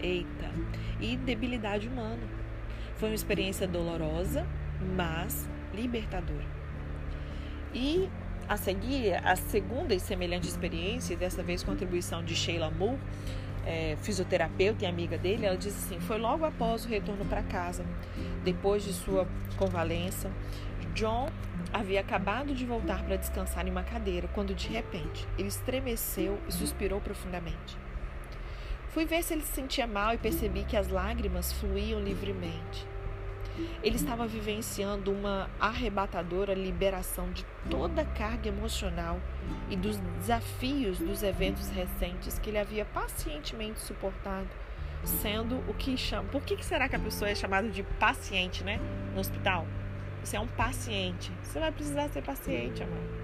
Eita! 0.00 0.50
E 0.98 1.14
debilidade 1.16 1.88
humana. 1.88 2.22
Foi 2.96 3.10
uma 3.10 3.14
experiência 3.14 3.68
dolorosa, 3.68 4.46
mas 4.96 5.46
libertadora. 5.74 6.46
E 7.74 8.08
a 8.48 8.56
seguir, 8.56 9.14
a 9.24 9.36
segunda 9.36 9.94
e 9.94 10.00
semelhante 10.00 10.48
experiência, 10.48 11.16
dessa 11.16 11.42
vez 11.42 11.62
contribuição 11.62 12.24
de 12.24 12.34
Sheila 12.34 12.70
Moore, 12.70 12.98
é, 13.66 13.96
fisioterapeuta 14.02 14.84
e 14.84 14.86
amiga 14.86 15.16
dele, 15.18 15.46
ela 15.46 15.56
disse 15.56 15.86
assim: 15.86 16.00
foi 16.00 16.18
logo 16.18 16.44
após 16.44 16.84
o 16.84 16.88
retorno 16.88 17.24
para 17.24 17.42
casa, 17.42 17.84
depois 18.44 18.82
de 18.82 18.92
sua 18.92 19.26
convalência. 19.56 20.30
John 20.94 21.28
havia 21.72 22.00
acabado 22.00 22.54
de 22.54 22.66
voltar 22.66 23.02
para 23.02 23.16
descansar 23.16 23.66
em 23.66 23.70
uma 23.70 23.82
cadeira 23.82 24.28
quando 24.28 24.54
de 24.54 24.68
repente 24.68 25.26
ele 25.38 25.48
estremeceu 25.48 26.38
e 26.46 26.52
suspirou 26.52 27.00
profundamente. 27.00 27.78
Fui 28.90 29.06
ver 29.06 29.22
se 29.22 29.32
ele 29.32 29.42
se 29.42 29.54
sentia 29.54 29.86
mal 29.86 30.12
e 30.12 30.18
percebi 30.18 30.64
que 30.64 30.76
as 30.76 30.88
lágrimas 30.88 31.50
fluíam 31.54 31.98
livremente. 31.98 32.86
Ele 33.82 33.96
estava 33.96 34.26
vivenciando 34.26 35.12
uma 35.12 35.50
arrebatadora 35.60 36.54
liberação 36.54 37.30
de 37.32 37.44
toda 37.68 38.02
a 38.02 38.04
carga 38.04 38.48
emocional 38.48 39.20
e 39.68 39.76
dos 39.76 39.98
desafios 40.18 40.98
dos 40.98 41.22
eventos 41.22 41.68
recentes 41.68 42.38
que 42.38 42.50
ele 42.50 42.58
havia 42.58 42.84
pacientemente 42.84 43.80
suportado, 43.80 44.48
sendo 45.04 45.56
o 45.68 45.74
que 45.74 45.96
chama. 45.96 46.28
Por 46.30 46.42
que 46.42 46.62
será 46.64 46.88
que 46.88 46.96
a 46.96 47.00
pessoa 47.00 47.30
é 47.30 47.34
chamada 47.34 47.68
de 47.68 47.82
paciente, 47.82 48.64
né? 48.64 48.80
No 49.14 49.20
hospital? 49.20 49.66
Você 50.24 50.36
é 50.36 50.40
um 50.40 50.48
paciente. 50.48 51.30
Você 51.42 51.58
vai 51.58 51.72
precisar 51.72 52.08
ser 52.08 52.22
paciente, 52.22 52.82
amor. 52.82 53.22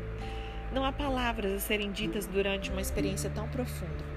Não 0.73 0.85
há 0.85 0.93
palavras 0.93 1.53
a 1.53 1.61
serem 1.61 1.91
ditas 1.91 2.27
durante 2.27 2.71
uma 2.71 2.81
experiência 2.81 3.31
tão 3.31 3.49
profunda. 3.49 4.09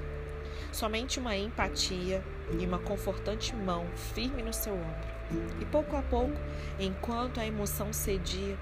Somente 0.74 1.19
uma 1.19 1.36
empatia 1.38 2.24
e 2.60 2.65
uma 2.65 2.80
confortante 2.80 3.56
mão 3.56 3.86
firme 3.95 4.41
no 4.41 4.52
seu 4.52 4.74
ombro 4.74 5.11
e 5.60 5.65
pouco 5.65 5.96
a 5.96 6.02
pouco, 6.02 6.36
enquanto 6.80 7.39
a 7.39 7.46
emoção 7.46 7.91
cedia, 7.94 8.58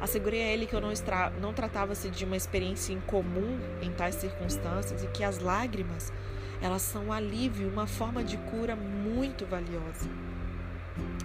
assegurei 0.00 0.42
a 0.42 0.52
ele 0.52 0.66
que 0.66 0.74
eu 0.74 0.80
não, 0.80 0.92
extra... 0.92 1.30
não 1.40 1.52
tratava-se 1.52 2.10
de 2.10 2.24
uma 2.24 2.36
experiência 2.36 2.92
incomum 2.92 3.58
em 3.80 3.90
tais 3.92 4.16
circunstâncias 4.16 5.02
e 5.02 5.06
que 5.08 5.24
as 5.24 5.38
lágrimas, 5.38 6.12
elas 6.60 6.82
são 6.82 7.06
um 7.06 7.12
alívio, 7.12 7.68
uma 7.68 7.86
forma 7.86 8.22
de 8.22 8.36
cura 8.36 8.76
muito 8.76 9.46
valiosa. 9.46 10.08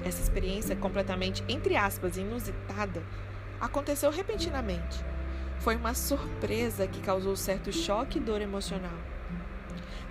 Essa 0.03 0.21
experiência 0.21 0.75
completamente, 0.75 1.43
entre 1.47 1.75
aspas, 1.75 2.17
inusitada, 2.17 3.03
aconteceu 3.59 4.09
repentinamente. 4.09 5.03
Foi 5.59 5.75
uma 5.75 5.93
surpresa 5.93 6.87
que 6.87 7.01
causou 7.01 7.35
certo 7.35 7.71
choque 7.71 8.17
e 8.17 8.21
dor 8.21 8.41
emocional. 8.41 8.97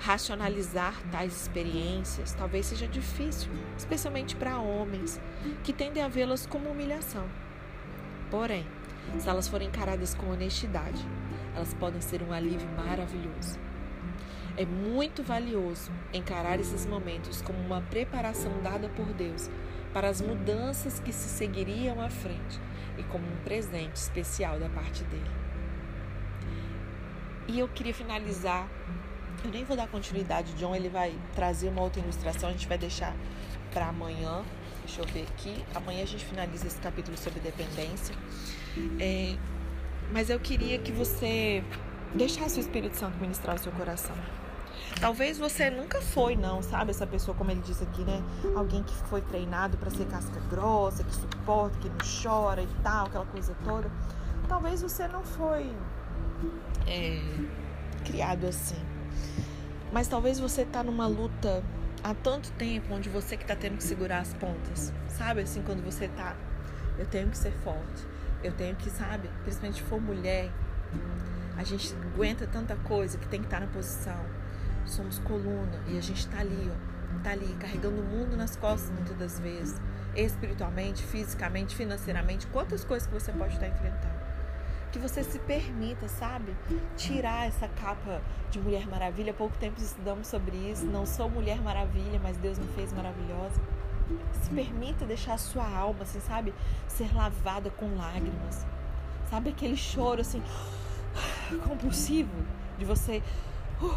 Racionalizar 0.00 0.94
tais 1.10 1.32
experiências 1.32 2.32
talvez 2.32 2.66
seja 2.66 2.86
difícil, 2.86 3.50
especialmente 3.76 4.36
para 4.36 4.58
homens 4.58 5.20
que 5.64 5.72
tendem 5.72 6.02
a 6.02 6.08
vê-las 6.08 6.46
como 6.46 6.70
humilhação. 6.70 7.26
Porém, 8.30 8.64
se 9.18 9.28
elas 9.28 9.48
forem 9.48 9.68
encaradas 9.68 10.14
com 10.14 10.30
honestidade, 10.30 11.04
elas 11.54 11.74
podem 11.74 12.00
ser 12.00 12.22
um 12.22 12.32
alívio 12.32 12.68
maravilhoso. 12.76 13.58
É 14.56 14.64
muito 14.64 15.22
valioso 15.22 15.90
encarar 16.12 16.60
esses 16.60 16.84
momentos 16.84 17.42
como 17.42 17.58
uma 17.58 17.80
preparação 17.80 18.52
dada 18.62 18.88
por 18.90 19.06
Deus 19.06 19.50
para 19.92 20.08
as 20.08 20.20
mudanças 20.20 21.00
que 21.00 21.12
se 21.12 21.28
seguiriam 21.28 22.00
à 22.00 22.10
frente 22.10 22.60
e 22.96 23.02
como 23.04 23.24
um 23.24 23.36
presente 23.44 23.96
especial 23.96 24.58
da 24.58 24.68
parte 24.68 25.02
dele. 25.04 25.30
E 27.46 27.58
eu 27.58 27.68
queria 27.68 27.94
finalizar 27.94 28.68
eu 29.44 29.50
nem 29.50 29.64
vou 29.64 29.76
dar 29.76 29.88
continuidade, 29.88 30.52
John 30.54 30.74
ele 30.74 30.88
vai 30.88 31.14
trazer 31.34 31.68
uma 31.68 31.82
outra 31.82 32.00
ilustração, 32.00 32.48
a 32.48 32.52
gente 32.52 32.66
vai 32.66 32.78
deixar 32.78 33.14
para 33.72 33.88
amanhã. 33.88 34.42
Deixa 34.84 35.02
eu 35.02 35.06
ver 35.06 35.26
aqui. 35.30 35.64
Amanhã 35.74 36.02
a 36.02 36.06
gente 36.06 36.24
finaliza 36.24 36.66
esse 36.66 36.78
capítulo 36.78 37.16
sobre 37.16 37.40
dependência. 37.40 38.14
É, 38.98 39.36
mas 40.12 40.30
eu 40.30 40.40
queria 40.40 40.78
que 40.78 40.90
você 40.90 41.62
deixasse 42.14 42.58
o 42.58 42.60
Espírito 42.60 42.96
Santo 42.96 43.18
ministrar 43.18 43.56
o 43.56 43.58
seu 43.58 43.72
coração. 43.72 44.16
Talvez 45.00 45.38
você 45.38 45.70
nunca 45.70 46.00
foi, 46.00 46.34
não, 46.34 46.62
sabe? 46.62 46.90
Essa 46.90 47.06
pessoa, 47.06 47.36
como 47.36 47.50
ele 47.50 47.60
disse 47.60 47.84
aqui, 47.84 48.02
né? 48.02 48.22
Alguém 48.56 48.82
que 48.82 48.94
foi 49.08 49.20
treinado 49.20 49.76
para 49.76 49.90
ser 49.90 50.06
casca 50.06 50.40
grossa, 50.50 51.04
que 51.04 51.14
suporta, 51.14 51.78
que 51.78 51.88
não 51.88 51.98
chora 52.22 52.62
e 52.62 52.68
tal, 52.82 53.06
aquela 53.06 53.26
coisa 53.26 53.54
toda. 53.64 53.90
Talvez 54.48 54.80
você 54.80 55.06
não 55.06 55.22
foi 55.22 55.70
é, 56.86 57.20
criado 58.04 58.46
assim. 58.46 58.87
Mas 59.92 60.08
talvez 60.08 60.38
você 60.38 60.64
tá 60.64 60.82
numa 60.82 61.06
luta 61.06 61.62
há 62.02 62.14
tanto 62.14 62.50
tempo 62.52 62.94
onde 62.94 63.08
você 63.08 63.36
que 63.36 63.44
tá 63.44 63.56
tendo 63.56 63.76
que 63.76 63.84
segurar 63.84 64.20
as 64.20 64.34
pontas. 64.34 64.92
Sabe 65.08 65.42
assim, 65.42 65.62
quando 65.62 65.82
você 65.82 66.08
tá, 66.08 66.36
eu 66.98 67.06
tenho 67.06 67.28
que 67.28 67.38
ser 67.38 67.52
forte. 67.64 68.06
Eu 68.42 68.52
tenho 68.52 68.76
que, 68.76 68.90
sabe, 68.90 69.28
principalmente 69.42 69.82
se 69.82 69.82
for 69.82 70.00
mulher, 70.00 70.50
a 71.56 71.64
gente 71.64 71.94
aguenta 72.14 72.46
tanta 72.46 72.76
coisa 72.76 73.18
que 73.18 73.26
tem 73.26 73.40
que 73.40 73.46
estar 73.46 73.60
tá 73.60 73.66
na 73.66 73.72
posição. 73.72 74.24
Somos 74.86 75.18
coluna 75.18 75.82
e 75.88 75.98
a 75.98 76.00
gente 76.00 76.20
está 76.20 76.38
ali, 76.38 76.70
ó, 76.70 77.22
tá 77.22 77.30
ali 77.30 77.54
carregando 77.58 78.00
o 78.00 78.04
mundo 78.04 78.36
nas 78.36 78.56
costas 78.56 78.90
muitas 78.90 79.16
das 79.16 79.40
vezes, 79.40 79.80
espiritualmente, 80.14 81.02
fisicamente, 81.02 81.74
financeiramente, 81.74 82.46
quantas 82.46 82.84
coisas 82.84 83.08
que 83.08 83.14
você 83.14 83.32
pode 83.32 83.54
estar 83.54 83.66
enfrentando. 83.68 84.27
Que 84.92 84.98
você 84.98 85.22
se 85.22 85.38
permita, 85.40 86.08
sabe, 86.08 86.56
tirar 86.96 87.46
essa 87.46 87.68
capa 87.68 88.22
de 88.50 88.58
Mulher 88.60 88.86
Maravilha. 88.86 89.32
Há 89.32 89.34
pouco 89.34 89.56
tempo 89.58 89.80
estudamos 89.80 90.26
sobre 90.26 90.56
isso. 90.56 90.86
Não 90.86 91.04
sou 91.04 91.28
Mulher 91.28 91.60
Maravilha, 91.60 92.18
mas 92.22 92.36
Deus 92.38 92.58
me 92.58 92.66
fez 92.68 92.92
maravilhosa. 92.92 93.60
Se 94.42 94.50
permita 94.50 95.04
deixar 95.04 95.34
a 95.34 95.38
sua 95.38 95.68
alma, 95.68 96.02
assim, 96.02 96.20
sabe, 96.20 96.54
ser 96.86 97.14
lavada 97.14 97.70
com 97.70 97.96
lágrimas. 97.96 98.66
Sabe 99.28 99.50
aquele 99.50 99.76
choro 99.76 100.22
assim 100.22 100.42
compulsivo 101.68 102.32
de 102.78 102.86
você 102.86 103.22
uh, 103.82 103.94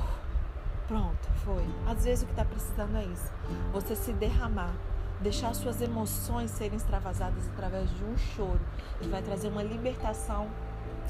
Pronto, 0.91 1.30
foi. 1.45 1.65
Às 1.88 2.04
vezes 2.04 2.23
o 2.23 2.25
que 2.25 2.34
está 2.34 2.43
precisando 2.43 2.97
é 2.97 3.06
isso. 3.06 3.32
Você 3.71 3.95
se 3.95 4.12
derramar, 4.12 4.73
deixar 5.21 5.56
suas 5.56 5.82
emoções 5.82 6.51
serem 6.51 6.75
extravasadas 6.75 7.47
através 7.54 7.89
de 7.95 8.04
um 8.04 8.17
choro 8.17 8.60
que 8.99 9.08
vai 9.08 9.21
trazer 9.21 9.47
uma 9.47 9.63
libertação 9.63 10.49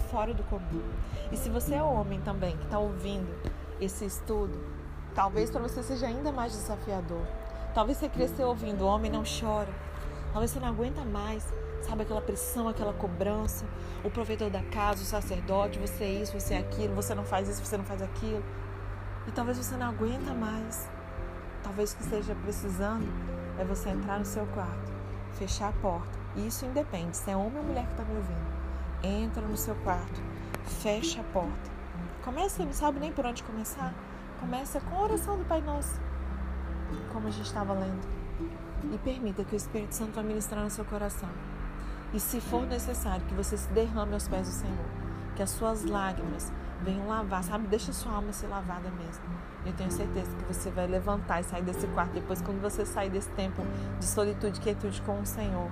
fora 0.10 0.34
do 0.34 0.44
comum. 0.44 0.84
E 1.32 1.38
se 1.38 1.50
você 1.50 1.76
é 1.76 1.84
homem 1.84 2.20
também 2.22 2.58
que 2.58 2.66
está 2.66 2.80
ouvindo 2.80 3.30
esse 3.80 4.06
estudo, 4.06 4.60
talvez 5.16 5.50
para 5.50 5.62
você 5.62 5.82
seja 5.82 6.08
ainda 6.08 6.32
mais 6.32 6.52
desafiador. 6.52 7.26
Talvez 7.74 7.98
você 7.98 8.10
cresceu 8.10 8.48
ouvindo: 8.48 8.86
homem 8.86 9.12
não 9.12 9.24
chora. 9.24 9.70
Talvez 10.32 10.52
você 10.52 10.60
não 10.60 10.70
aguenta 10.70 11.04
mais, 11.04 11.46
sabe 11.82 12.04
aquela 12.04 12.22
pressão, 12.22 12.70
aquela 12.70 12.94
cobrança, 12.94 13.66
o 14.04 14.10
provedor 14.10 14.50
da 14.50 14.64
casa, 14.64 15.04
o 15.04 15.06
sacerdote, 15.06 15.78
você 15.78 16.06
é 16.06 16.10
isso, 16.10 16.40
você 16.40 16.54
é 16.54 16.60
aquilo, 16.60 16.96
você 16.96 17.14
não 17.14 17.26
faz 17.26 17.50
isso, 17.50 17.64
você 17.64 17.76
não 17.76 17.84
faz 17.84 18.02
aquilo. 18.02 18.44
E 19.28 19.32
talvez 19.32 19.58
você 19.58 19.76
não 19.76 19.88
aguenta 19.88 20.34
mais. 20.34 20.90
Talvez 21.64 21.92
o 21.92 21.98
que 21.98 22.04
esteja 22.04 22.34
precisando 22.36 23.08
é 23.60 23.66
você 23.66 23.90
entrar 23.90 24.20
no 24.20 24.26
seu 24.26 24.46
quarto, 24.48 24.92
fechar 25.34 25.70
a 25.70 25.74
porta. 25.74 26.18
E 26.36 26.48
isso 26.48 26.66
independe 26.66 27.16
se 27.18 27.30
é 27.30 27.36
homem 27.36 27.58
ou 27.58 27.64
mulher 27.64 27.86
que 27.86 27.92
está 27.92 28.04
me 28.04 28.16
ouvindo. 28.16 28.61
Entra 29.04 29.42
no 29.42 29.58
seu 29.58 29.76
quarto, 29.76 30.22
fecha 30.64 31.22
a 31.22 31.24
porta. 31.26 31.72
Começa, 32.24 32.64
não 32.64 32.74
sabe 32.74 33.00
nem 33.00 33.12
por 33.12 33.26
onde 33.26 33.42
começar. 33.42 33.94
Começa 34.40 34.80
com 34.80 34.96
a 34.96 35.02
oração 35.04 35.38
do 35.38 35.46
Pai 35.46 35.62
Nosso, 35.62 36.00
como 37.12 37.28
a 37.28 37.32
gente 37.32 37.46
estava 37.46 37.74
lendo. 37.74 38.08
E 38.94 38.98
permita 39.00 39.44
que 39.44 39.56
o 39.56 39.58
Espírito 39.58 39.96
Santo 39.96 40.14
vá 40.14 40.24
ministrar 40.24 40.64
no 40.64 40.70
seu 40.70 40.86
coração. 40.86 41.30
E 42.14 42.20
se 42.20 42.42
for 42.42 42.66
necessário, 42.68 43.26
que 43.26 43.34
você 43.34 43.58
se 43.58 43.70
derrame 43.70 44.14
aos 44.14 44.28
pés 44.28 44.48
do 44.48 44.54
Senhor. 44.54 44.86
Que 45.36 45.42
as 45.42 45.50
suas 45.50 45.86
lágrimas 45.86 46.52
venham 46.82 47.08
lavar, 47.08 47.44
sabe? 47.44 47.68
Deixa 47.68 47.94
sua 47.94 48.14
alma 48.14 48.34
ser 48.34 48.48
lavada 48.48 48.90
mesmo. 48.92 49.24
Eu 49.66 49.74
tenho 49.74 49.92
certeza 49.92 50.36
que 50.36 50.44
você 50.54 50.70
vai 50.70 50.88
levantar 50.88 51.40
e 51.40 51.44
sair 51.44 51.64
desse 51.64 51.88
quarto. 51.88 52.14
Depois, 52.14 52.42
quando 52.42 52.62
você 52.62 52.86
sair 52.86 53.10
desse 53.10 53.30
tempo 53.30 53.64
de 54.00 54.06
solitude 54.06 54.60
e 54.60 54.62
quietude 54.62 55.02
com 55.04 55.20
o 55.22 55.26
Senhor, 55.26 55.70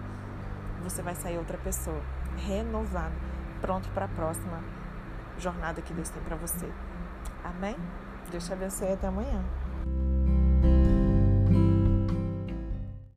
você 0.84 1.02
vai 1.02 1.16
sair 1.16 1.38
outra 1.38 1.58
pessoa, 1.58 2.02
renovado, 2.46 3.14
pronto 3.62 3.90
para 3.90 4.06
a 4.06 4.10
próxima 4.10 4.64
jornada 5.38 5.82
que 5.82 5.94
Deus 5.94 6.10
tem 6.10 6.22
para 6.24 6.36
você. 6.36 6.70
Amém? 7.44 7.76
Deus 8.32 8.46
te 8.46 8.54
abençoe 8.54 8.94
até 8.94 9.08
amanhã. 9.08 9.44